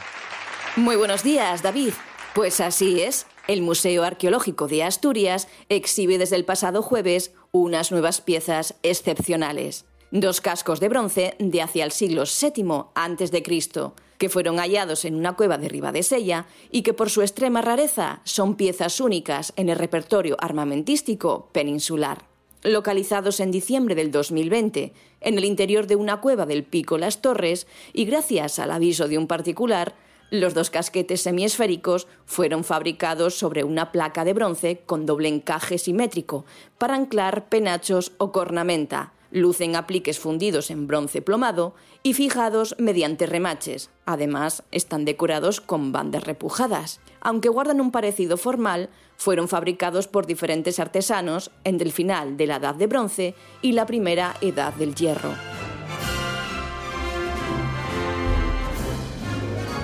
Muy 0.75 0.95
buenos 0.95 1.21
días, 1.21 1.61
David. 1.61 1.93
Pues 2.33 2.59
así 2.59 3.01
es. 3.01 3.27
El 3.47 3.61
Museo 3.61 4.03
Arqueológico 4.03 4.67
de 4.67 4.83
Asturias 4.83 5.47
exhibe 5.69 6.17
desde 6.17 6.35
el 6.35 6.45
pasado 6.45 6.81
jueves 6.81 7.31
unas 7.51 7.91
nuevas 7.91 8.21
piezas 8.21 8.73
excepcionales. 8.81 9.85
Dos 10.09 10.41
cascos 10.41 10.79
de 10.79 10.89
bronce 10.89 11.35
de 11.37 11.61
hacia 11.61 11.85
el 11.85 11.91
siglo 11.91 12.23
VII 12.23 13.43
Cristo, 13.43 13.93
que 14.21 14.29
fueron 14.29 14.60
hallados 14.60 15.03
en 15.03 15.15
una 15.15 15.34
cueva 15.34 15.57
de 15.57 15.67
Ribadesella 15.67 16.45
y 16.69 16.84
que 16.84 16.93
por 16.93 17.10
su 17.10 17.23
extrema 17.23 17.63
rareza 17.63 18.21
son 18.23 18.53
piezas 18.53 18.99
únicas 18.99 19.51
en 19.55 19.67
el 19.67 19.79
repertorio 19.79 20.38
armamentístico 20.39 21.49
peninsular. 21.51 22.27
Localizados 22.62 23.39
en 23.39 23.49
diciembre 23.49 23.95
del 23.95 24.12
2020 24.12 24.93
en 25.21 25.38
el 25.39 25.43
interior 25.43 25.88
de 25.88 25.95
una 25.95 26.21
cueva 26.21 26.45
del 26.45 26.63
Pico 26.63 26.99
Las 26.99 27.23
Torres 27.23 27.65
y 27.93 28.05
gracias 28.05 28.60
al 28.60 28.69
aviso 28.69 29.07
de 29.07 29.17
un 29.17 29.25
particular, 29.25 29.95
los 30.29 30.53
dos 30.53 30.69
casquetes 30.69 31.23
semiesféricos 31.23 32.05
fueron 32.27 32.63
fabricados 32.63 33.39
sobre 33.39 33.63
una 33.63 33.91
placa 33.91 34.23
de 34.23 34.34
bronce 34.34 34.84
con 34.86 35.07
doble 35.07 35.29
encaje 35.29 35.79
simétrico 35.79 36.45
para 36.77 36.93
anclar 36.93 37.49
penachos 37.49 38.12
o 38.19 38.31
cornamenta. 38.31 39.13
Lucen 39.31 39.75
apliques 39.75 40.19
fundidos 40.19 40.71
en 40.71 40.87
bronce 40.87 41.21
plomado 41.21 41.73
y 42.03 42.13
fijados 42.13 42.75
mediante 42.77 43.25
remaches. 43.25 43.89
Además, 44.05 44.63
están 44.71 45.05
decorados 45.05 45.61
con 45.61 45.91
bandas 45.91 46.25
repujadas. 46.25 46.99
Aunque 47.21 47.49
guardan 47.49 47.79
un 47.79 47.91
parecido 47.91 48.37
formal, 48.37 48.89
fueron 49.15 49.47
fabricados 49.47 50.07
por 50.07 50.25
diferentes 50.25 50.79
artesanos 50.79 51.51
entre 51.63 51.87
el 51.87 51.93
final 51.93 52.35
de 52.37 52.47
la 52.47 52.57
Edad 52.57 52.75
de 52.75 52.87
Bronce 52.87 53.35
y 53.61 53.71
la 53.71 53.85
primera 53.85 54.35
Edad 54.41 54.73
del 54.73 54.95
Hierro. 54.95 55.33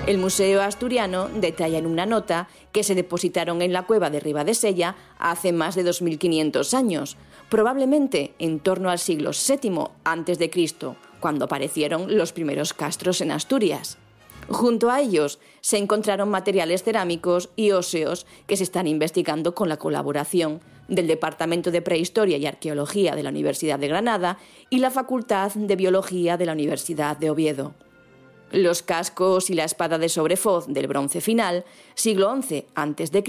El 0.07 0.19
Museo 0.19 0.61
Asturiano 0.61 1.27
detalla 1.27 1.77
en 1.77 1.85
una 1.85 2.05
nota 2.05 2.47
que 2.71 2.83
se 2.83 2.95
depositaron 2.95 3.61
en 3.61 3.73
la 3.73 3.83
cueva 3.83 4.09
de 4.09 4.21
Ribadesella 4.21 4.95
hace 5.19 5.51
más 5.51 5.75
de 5.75 5.83
2500 5.83 6.73
años, 6.73 7.17
probablemente 7.49 8.33
en 8.39 8.59
torno 8.59 8.89
al 8.89 8.99
siglo 8.99 9.31
VII 9.31 9.79
a.C., 10.03 10.95
cuando 11.19 11.45
aparecieron 11.45 12.17
los 12.17 12.31
primeros 12.31 12.73
castros 12.73 13.21
en 13.21 13.31
Asturias. 13.31 13.97
Junto 14.49 14.89
a 14.89 15.01
ellos 15.01 15.39
se 15.61 15.77
encontraron 15.77 16.29
materiales 16.29 16.83
cerámicos 16.83 17.49
y 17.55 17.71
óseos 17.71 18.25
que 18.45 18.55
se 18.55 18.63
están 18.63 18.87
investigando 18.87 19.55
con 19.55 19.67
la 19.67 19.77
colaboración 19.77 20.61
del 20.87 21.07
Departamento 21.07 21.69
de 21.71 21.81
Prehistoria 21.81 22.37
y 22.37 22.45
Arqueología 22.45 23.15
de 23.15 23.23
la 23.23 23.29
Universidad 23.29 23.77
de 23.77 23.89
Granada 23.89 24.37
y 24.69 24.79
la 24.79 24.91
Facultad 24.91 25.51
de 25.53 25.75
Biología 25.75 26.37
de 26.37 26.45
la 26.45 26.53
Universidad 26.53 27.17
de 27.17 27.29
Oviedo. 27.29 27.73
Los 28.51 28.81
cascos 28.81 29.49
y 29.49 29.55
la 29.55 29.65
espada 29.65 29.97
de 29.97 30.07
sobrefoz 30.07 30.67
del 30.67 30.87
bronce 30.87 31.19
final, 31.19 31.65
siglo 31.95 32.33
XI 32.41 32.65
a.C., 32.75 33.23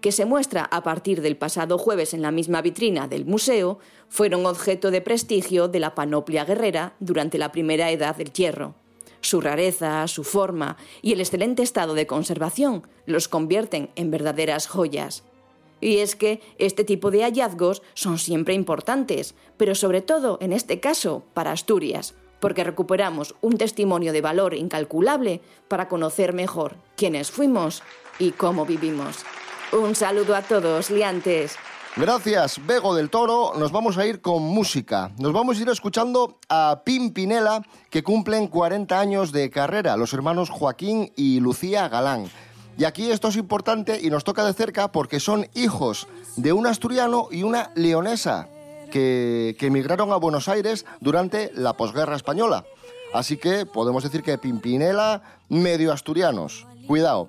que 0.00 0.12
se 0.12 0.26
muestra 0.26 0.64
a 0.64 0.82
partir 0.82 1.22
del 1.22 1.38
pasado 1.38 1.78
jueves 1.78 2.12
en 2.12 2.20
la 2.20 2.30
misma 2.30 2.60
vitrina 2.60 3.08
del 3.08 3.24
museo, 3.24 3.78
fueron 4.10 4.44
objeto 4.44 4.90
de 4.90 5.00
prestigio 5.00 5.68
de 5.68 5.80
la 5.80 5.94
panoplia 5.94 6.44
guerrera 6.44 6.94
durante 7.00 7.38
la 7.38 7.50
primera 7.50 7.90
edad 7.90 8.14
del 8.14 8.30
hierro. 8.30 8.74
Su 9.22 9.40
rareza, 9.40 10.06
su 10.06 10.22
forma 10.22 10.76
y 11.00 11.12
el 11.12 11.20
excelente 11.20 11.62
estado 11.62 11.94
de 11.94 12.06
conservación 12.06 12.86
los 13.06 13.28
convierten 13.28 13.88
en 13.96 14.10
verdaderas 14.10 14.66
joyas. 14.66 15.22
Y 15.80 15.98
es 15.98 16.14
que 16.14 16.40
este 16.58 16.84
tipo 16.84 17.10
de 17.10 17.22
hallazgos 17.22 17.82
son 17.94 18.18
siempre 18.18 18.52
importantes, 18.52 19.34
pero 19.56 19.74
sobre 19.74 20.02
todo 20.02 20.38
en 20.42 20.52
este 20.52 20.78
caso 20.78 21.24
para 21.34 21.52
Asturias, 21.52 22.14
porque 22.42 22.64
recuperamos 22.64 23.36
un 23.40 23.56
testimonio 23.56 24.12
de 24.12 24.20
valor 24.20 24.52
incalculable 24.52 25.40
para 25.68 25.86
conocer 25.86 26.32
mejor 26.32 26.74
quiénes 26.96 27.30
fuimos 27.30 27.84
y 28.18 28.32
cómo 28.32 28.66
vivimos. 28.66 29.18
Un 29.70 29.94
saludo 29.94 30.34
a 30.34 30.42
todos, 30.42 30.90
liantes. 30.90 31.54
Gracias, 31.96 32.60
Bego 32.66 32.96
del 32.96 33.10
Toro. 33.10 33.52
Nos 33.56 33.70
vamos 33.70 33.96
a 33.96 34.04
ir 34.06 34.20
con 34.20 34.42
música. 34.42 35.12
Nos 35.18 35.32
vamos 35.32 35.56
a 35.56 35.62
ir 35.62 35.68
escuchando 35.68 36.40
a 36.48 36.82
Pimpinela, 36.84 37.62
que 37.90 38.02
cumplen 38.02 38.48
40 38.48 38.98
años 38.98 39.30
de 39.30 39.48
carrera, 39.48 39.96
los 39.96 40.12
hermanos 40.12 40.50
Joaquín 40.50 41.12
y 41.14 41.38
Lucía 41.38 41.88
Galán. 41.88 42.28
Y 42.76 42.84
aquí 42.84 43.12
esto 43.12 43.28
es 43.28 43.36
importante 43.36 44.00
y 44.02 44.10
nos 44.10 44.24
toca 44.24 44.44
de 44.44 44.52
cerca 44.52 44.90
porque 44.90 45.20
son 45.20 45.46
hijos 45.54 46.08
de 46.36 46.52
un 46.52 46.66
asturiano 46.66 47.28
y 47.30 47.44
una 47.44 47.70
leonesa 47.76 48.48
que, 48.92 49.56
emigraron 49.60 50.12
a 50.12 50.16
Buenos 50.16 50.48
Aires 50.48 50.86
durante 51.00 51.50
la 51.54 51.76
posguerra 51.76 52.14
española. 52.14 52.64
Así 53.12 53.36
que 53.36 53.66
podemos 53.66 54.04
decir 54.04 54.22
que 54.22 54.38
Pimpinela, 54.38 55.22
medio 55.48 55.92
asturianos. 55.92 56.66
Cuidado. 56.86 57.28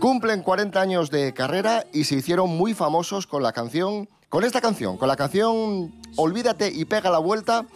Cumplen 0.00 0.42
40 0.42 0.80
años 0.80 1.10
de 1.10 1.32
carrera 1.32 1.86
y 1.92 2.04
se 2.04 2.16
hicieron 2.16 2.50
muy 2.50 2.74
famosos 2.74 3.26
con 3.26 3.42
la 3.42 3.52
canción, 3.52 4.08
con 4.28 4.42
esta 4.42 4.60
canción, 4.60 4.96
con 4.96 5.06
la 5.06 5.16
canción 5.16 5.92
Olvídate 6.16 6.68
y 6.68 6.84
pega 6.84 7.10
la 7.10 7.18
vuelta, 7.18 7.66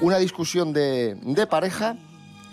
una 0.00 0.18
discusión 0.18 0.72
de, 0.72 1.46
pareja 1.50 1.96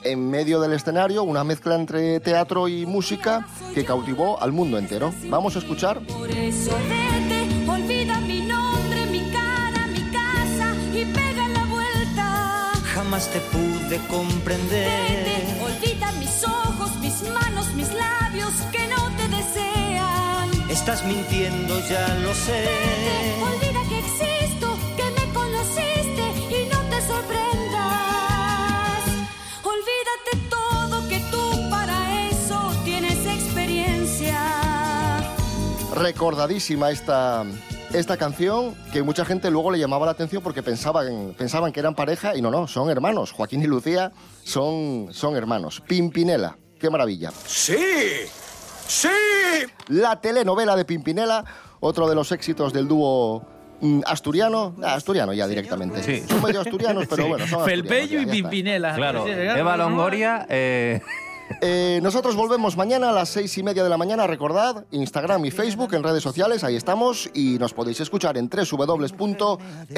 en 0.04 0.30
medio 0.30 0.60
del 0.60 0.74
escenario, 0.74 1.24
una 1.24 1.44
mezcla 1.44 1.76
entre 1.76 2.20
teatro 2.20 2.68
y 2.68 2.86
música 2.86 3.48
que 3.74 3.86
cautivó 3.86 4.42
al 4.42 4.52
mundo 4.52 4.78
entero. 4.78 5.14
Vamos 5.30 5.56
a 5.56 5.60
escuchar. 5.60 6.02
Jamás 13.16 13.32
te 13.32 13.40
pude 13.40 13.98
comprender. 14.10 15.24
Vete, 15.24 15.64
olvida 15.64 16.12
mis 16.20 16.44
ojos, 16.44 16.94
mis 17.00 17.22
manos, 17.30 17.74
mis 17.74 17.88
labios 17.94 18.52
que 18.74 18.86
no 18.88 19.10
te 19.16 19.30
desean. 19.30 20.50
Estás 20.70 21.02
mintiendo, 21.06 21.80
ya 21.88 22.14
lo 22.16 22.34
sé. 22.34 22.66
Vete, 22.66 23.42
olvida 23.42 23.82
que 23.88 24.00
existo, 24.00 24.78
que 24.98 25.06
me 25.18 25.34
conociste 25.34 26.26
y 26.58 26.68
no 26.68 26.82
te 26.90 27.02
sorprendas. 27.08 29.04
Olvídate 29.64 30.50
todo 30.50 31.08
que 31.08 31.20
tú 31.32 31.70
para 31.70 32.28
eso 32.28 32.74
tienes 32.84 33.26
experiencia. 33.26 34.42
Recordadísima 35.94 36.92
esta, 36.92 37.46
esta 38.00 38.18
canción 38.18 38.76
que 38.92 39.02
mucha 39.04 39.26
gente 39.26 39.50
luego 39.50 39.72
le 39.72 39.80
llamaba 39.80 40.06
la 40.06 40.12
atención 40.12 40.44
porque 40.44 40.62
pensaban, 40.64 41.34
pensaban 41.38 41.72
que 41.72 41.80
eran 41.80 41.96
pareja 41.96 42.36
y 42.36 42.42
no, 42.42 42.52
no, 42.52 42.68
son 42.68 42.90
hermanos. 42.90 43.32
Joaquín 43.32 43.62
y 43.62 43.68
Lucía 43.68 44.12
son, 44.44 45.08
son 45.12 45.36
hermanos. 45.36 45.82
Pimpinela, 45.88 46.58
qué 46.80 46.90
maravilla. 46.90 47.32
¡Sí! 47.46 47.78
¡Sí! 48.88 49.08
La 49.88 50.20
telenovela 50.22 50.76
de 50.76 50.86
Pimpinela, 50.86 51.44
otro 51.80 52.08
de 52.08 52.16
los 52.16 52.32
éxitos 52.32 52.72
del 52.74 52.88
dúo 52.88 53.46
mm, 53.82 54.02
asturiano, 54.06 54.76
ah, 54.84 54.94
asturiano 54.96 55.34
ya 55.34 55.48
directamente. 55.48 56.04
Sí. 56.04 56.24
Son 56.28 56.42
medio 56.44 56.62
asturianos, 56.62 57.06
pero 57.10 57.24
Sí. 57.24 57.30
bueno, 57.30 57.48
son 57.48 57.66
Felpello 57.66 58.22
y. 58.22 58.26
Pimpinela. 58.26 58.96
Claro, 58.96 59.26
Eva 59.28 59.78
Longoria. 59.78 60.46
eh, 60.50 61.02
Eh, 61.62 62.00
nosotros 62.02 62.36
volvemos 62.36 62.76
mañana 62.76 63.10
a 63.10 63.12
las 63.12 63.30
seis 63.30 63.58
y 63.58 63.64
media 63.64 63.84
de 63.84 63.90
la 63.90 63.98
mañana. 63.98 64.28
Recordad, 64.28 64.86
Instagram 64.92 65.46
y 65.46 65.52
Facebook 65.52 65.94
en 65.94 66.04
redes 66.04 66.24
sociales, 66.24 66.64
ahí 66.64 66.76
estamos. 66.76 67.30
Y 67.34 67.58
nos 67.60 67.74
podéis 67.74 68.00
escuchar 68.00 68.38
en 68.38 68.50
www.rtpa.es. 68.50 69.96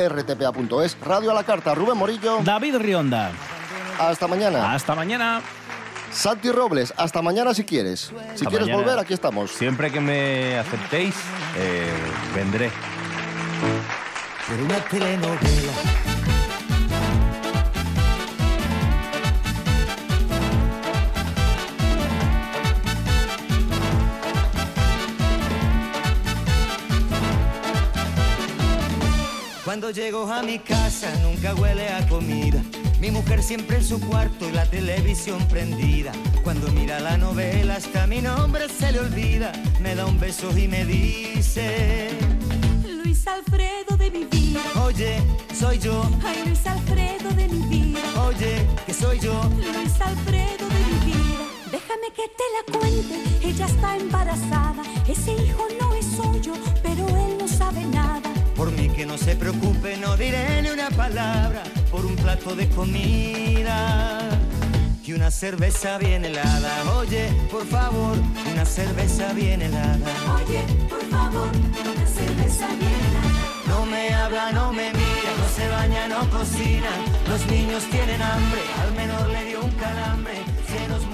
Radio 1.02 1.32
a 1.32 1.34
la 1.34 1.44
carta, 1.44 1.74
Rubén 1.76 1.98
Morillo. 1.98 2.40
David 2.44 2.78
Rionda. 2.78 3.32
Hasta 4.00 4.28
mañana. 4.28 4.74
Hasta 4.74 4.94
mañana. 4.96 5.42
Santi 6.12 6.52
Robles, 6.52 6.94
hasta 6.98 7.22
mañana 7.22 7.54
si 7.54 7.64
quieres. 7.64 8.00
Si 8.02 8.16
hasta 8.16 8.46
quieres 8.46 8.68
mañana. 8.68 8.84
volver, 8.84 9.00
aquí 9.00 9.14
estamos. 9.14 9.52
Siempre 9.52 9.92
que 9.92 10.00
me 10.00 10.58
aceptéis, 10.58 11.16
eh, 11.58 11.86
vendré. 12.34 12.72
Pero 14.48 14.64
una 14.64 14.80
telenovela. 14.86 16.17
Cuando 29.68 29.92
llego 29.92 30.32
a 30.32 30.44
mi 30.44 30.60
casa 30.60 31.14
nunca 31.22 31.54
huele 31.54 31.90
a 31.90 32.08
comida. 32.08 32.64
Mi 33.02 33.12
mujer 33.12 33.44
siempre 33.44 33.76
en 33.76 33.84
su 33.84 34.00
cuarto 34.00 34.48
y 34.48 34.54
la 34.54 34.66
televisión 34.66 35.46
prendida. 35.50 36.14
Cuando 36.42 36.72
mira 36.72 37.02
la 37.02 37.18
novela 37.18 37.76
hasta 37.76 38.08
mi 38.08 38.22
nombre 38.22 38.70
se 38.70 38.94
le 38.94 39.02
olvida. 39.02 39.52
Me 39.82 39.94
da 39.94 40.06
un 40.06 40.18
beso 40.22 40.58
y 40.58 40.70
me 40.70 40.86
dice... 40.86 42.12
Luis 43.04 43.28
Alfredo 43.28 43.98
de 43.98 44.10
mi 44.10 44.24
vida. 44.24 44.62
Oye, 44.86 45.22
soy 45.54 45.80
yo. 45.80 46.02
Ay, 46.24 46.44
Luis 46.46 46.66
Alfredo 46.66 47.30
de 47.32 47.50
mi 47.50 47.68
vida. 47.68 48.00
Oye, 48.26 48.66
que 48.86 48.94
soy 48.94 49.20
yo. 49.20 49.52
Luis 49.58 50.00
Alfredo 50.00 50.66
de 50.70 50.80
mi 50.88 51.12
vida. 51.12 51.44
Déjame 51.74 52.08
que 52.16 52.24
te 52.40 52.44
la 52.56 52.80
cuente. 52.80 53.46
Ella 53.46 53.66
está 53.66 53.98
embarazada. 53.98 54.82
Ese 55.10 55.34
hijo 55.34 55.68
no 55.78 55.94
es 55.94 56.06
suyo, 56.06 56.54
pero 56.82 57.06
él 57.06 57.38
no 57.38 57.50
sabe 57.50 57.84
nada. 57.84 58.27
Por 58.58 58.72
mí 58.72 58.90
que 58.90 59.06
no 59.06 59.20
se 59.20 59.36
preocupe, 59.36 59.98
no 59.98 60.18
diré 60.18 60.64
ni 60.64 60.70
una 60.70 60.90
palabra 60.90 61.62
por 61.92 62.04
un 62.08 62.16
plato 62.16 62.56
de 62.56 62.68
comida. 62.70 64.20
Y 65.06 65.14
una 65.14 65.30
cerveza 65.30 66.00
bien 66.00 66.26
helada. 66.26 66.98
Oye, 66.98 67.30
por 67.52 67.66
favor, 67.68 68.18
una 68.52 68.66
cerveza 68.66 69.32
bien 69.34 69.62
helada. 69.62 70.10
Oye, 70.36 70.64
por 70.90 71.04
favor, 71.06 71.50
una 71.94 72.08
cerveza 72.08 72.68
bien 72.68 73.02
helada. 73.08 73.68
No 73.68 73.86
me 73.86 74.14
habla, 74.16 74.52
no 74.52 74.74
me 74.74 74.92
mira, 74.92 75.32
no 75.38 75.48
se 75.56 75.68
baña, 75.70 76.08
no 76.08 76.28
cocina. 76.32 76.90
Los 77.30 77.46
niños 77.46 77.84
tienen 77.92 78.22
hambre, 78.22 78.62
al 78.82 78.92
menor 78.96 79.30
le 79.30 79.46
dio 79.46 79.62
un 79.64 79.72
calambre. 79.72 80.34
Se 80.68 80.88
nos 80.88 81.06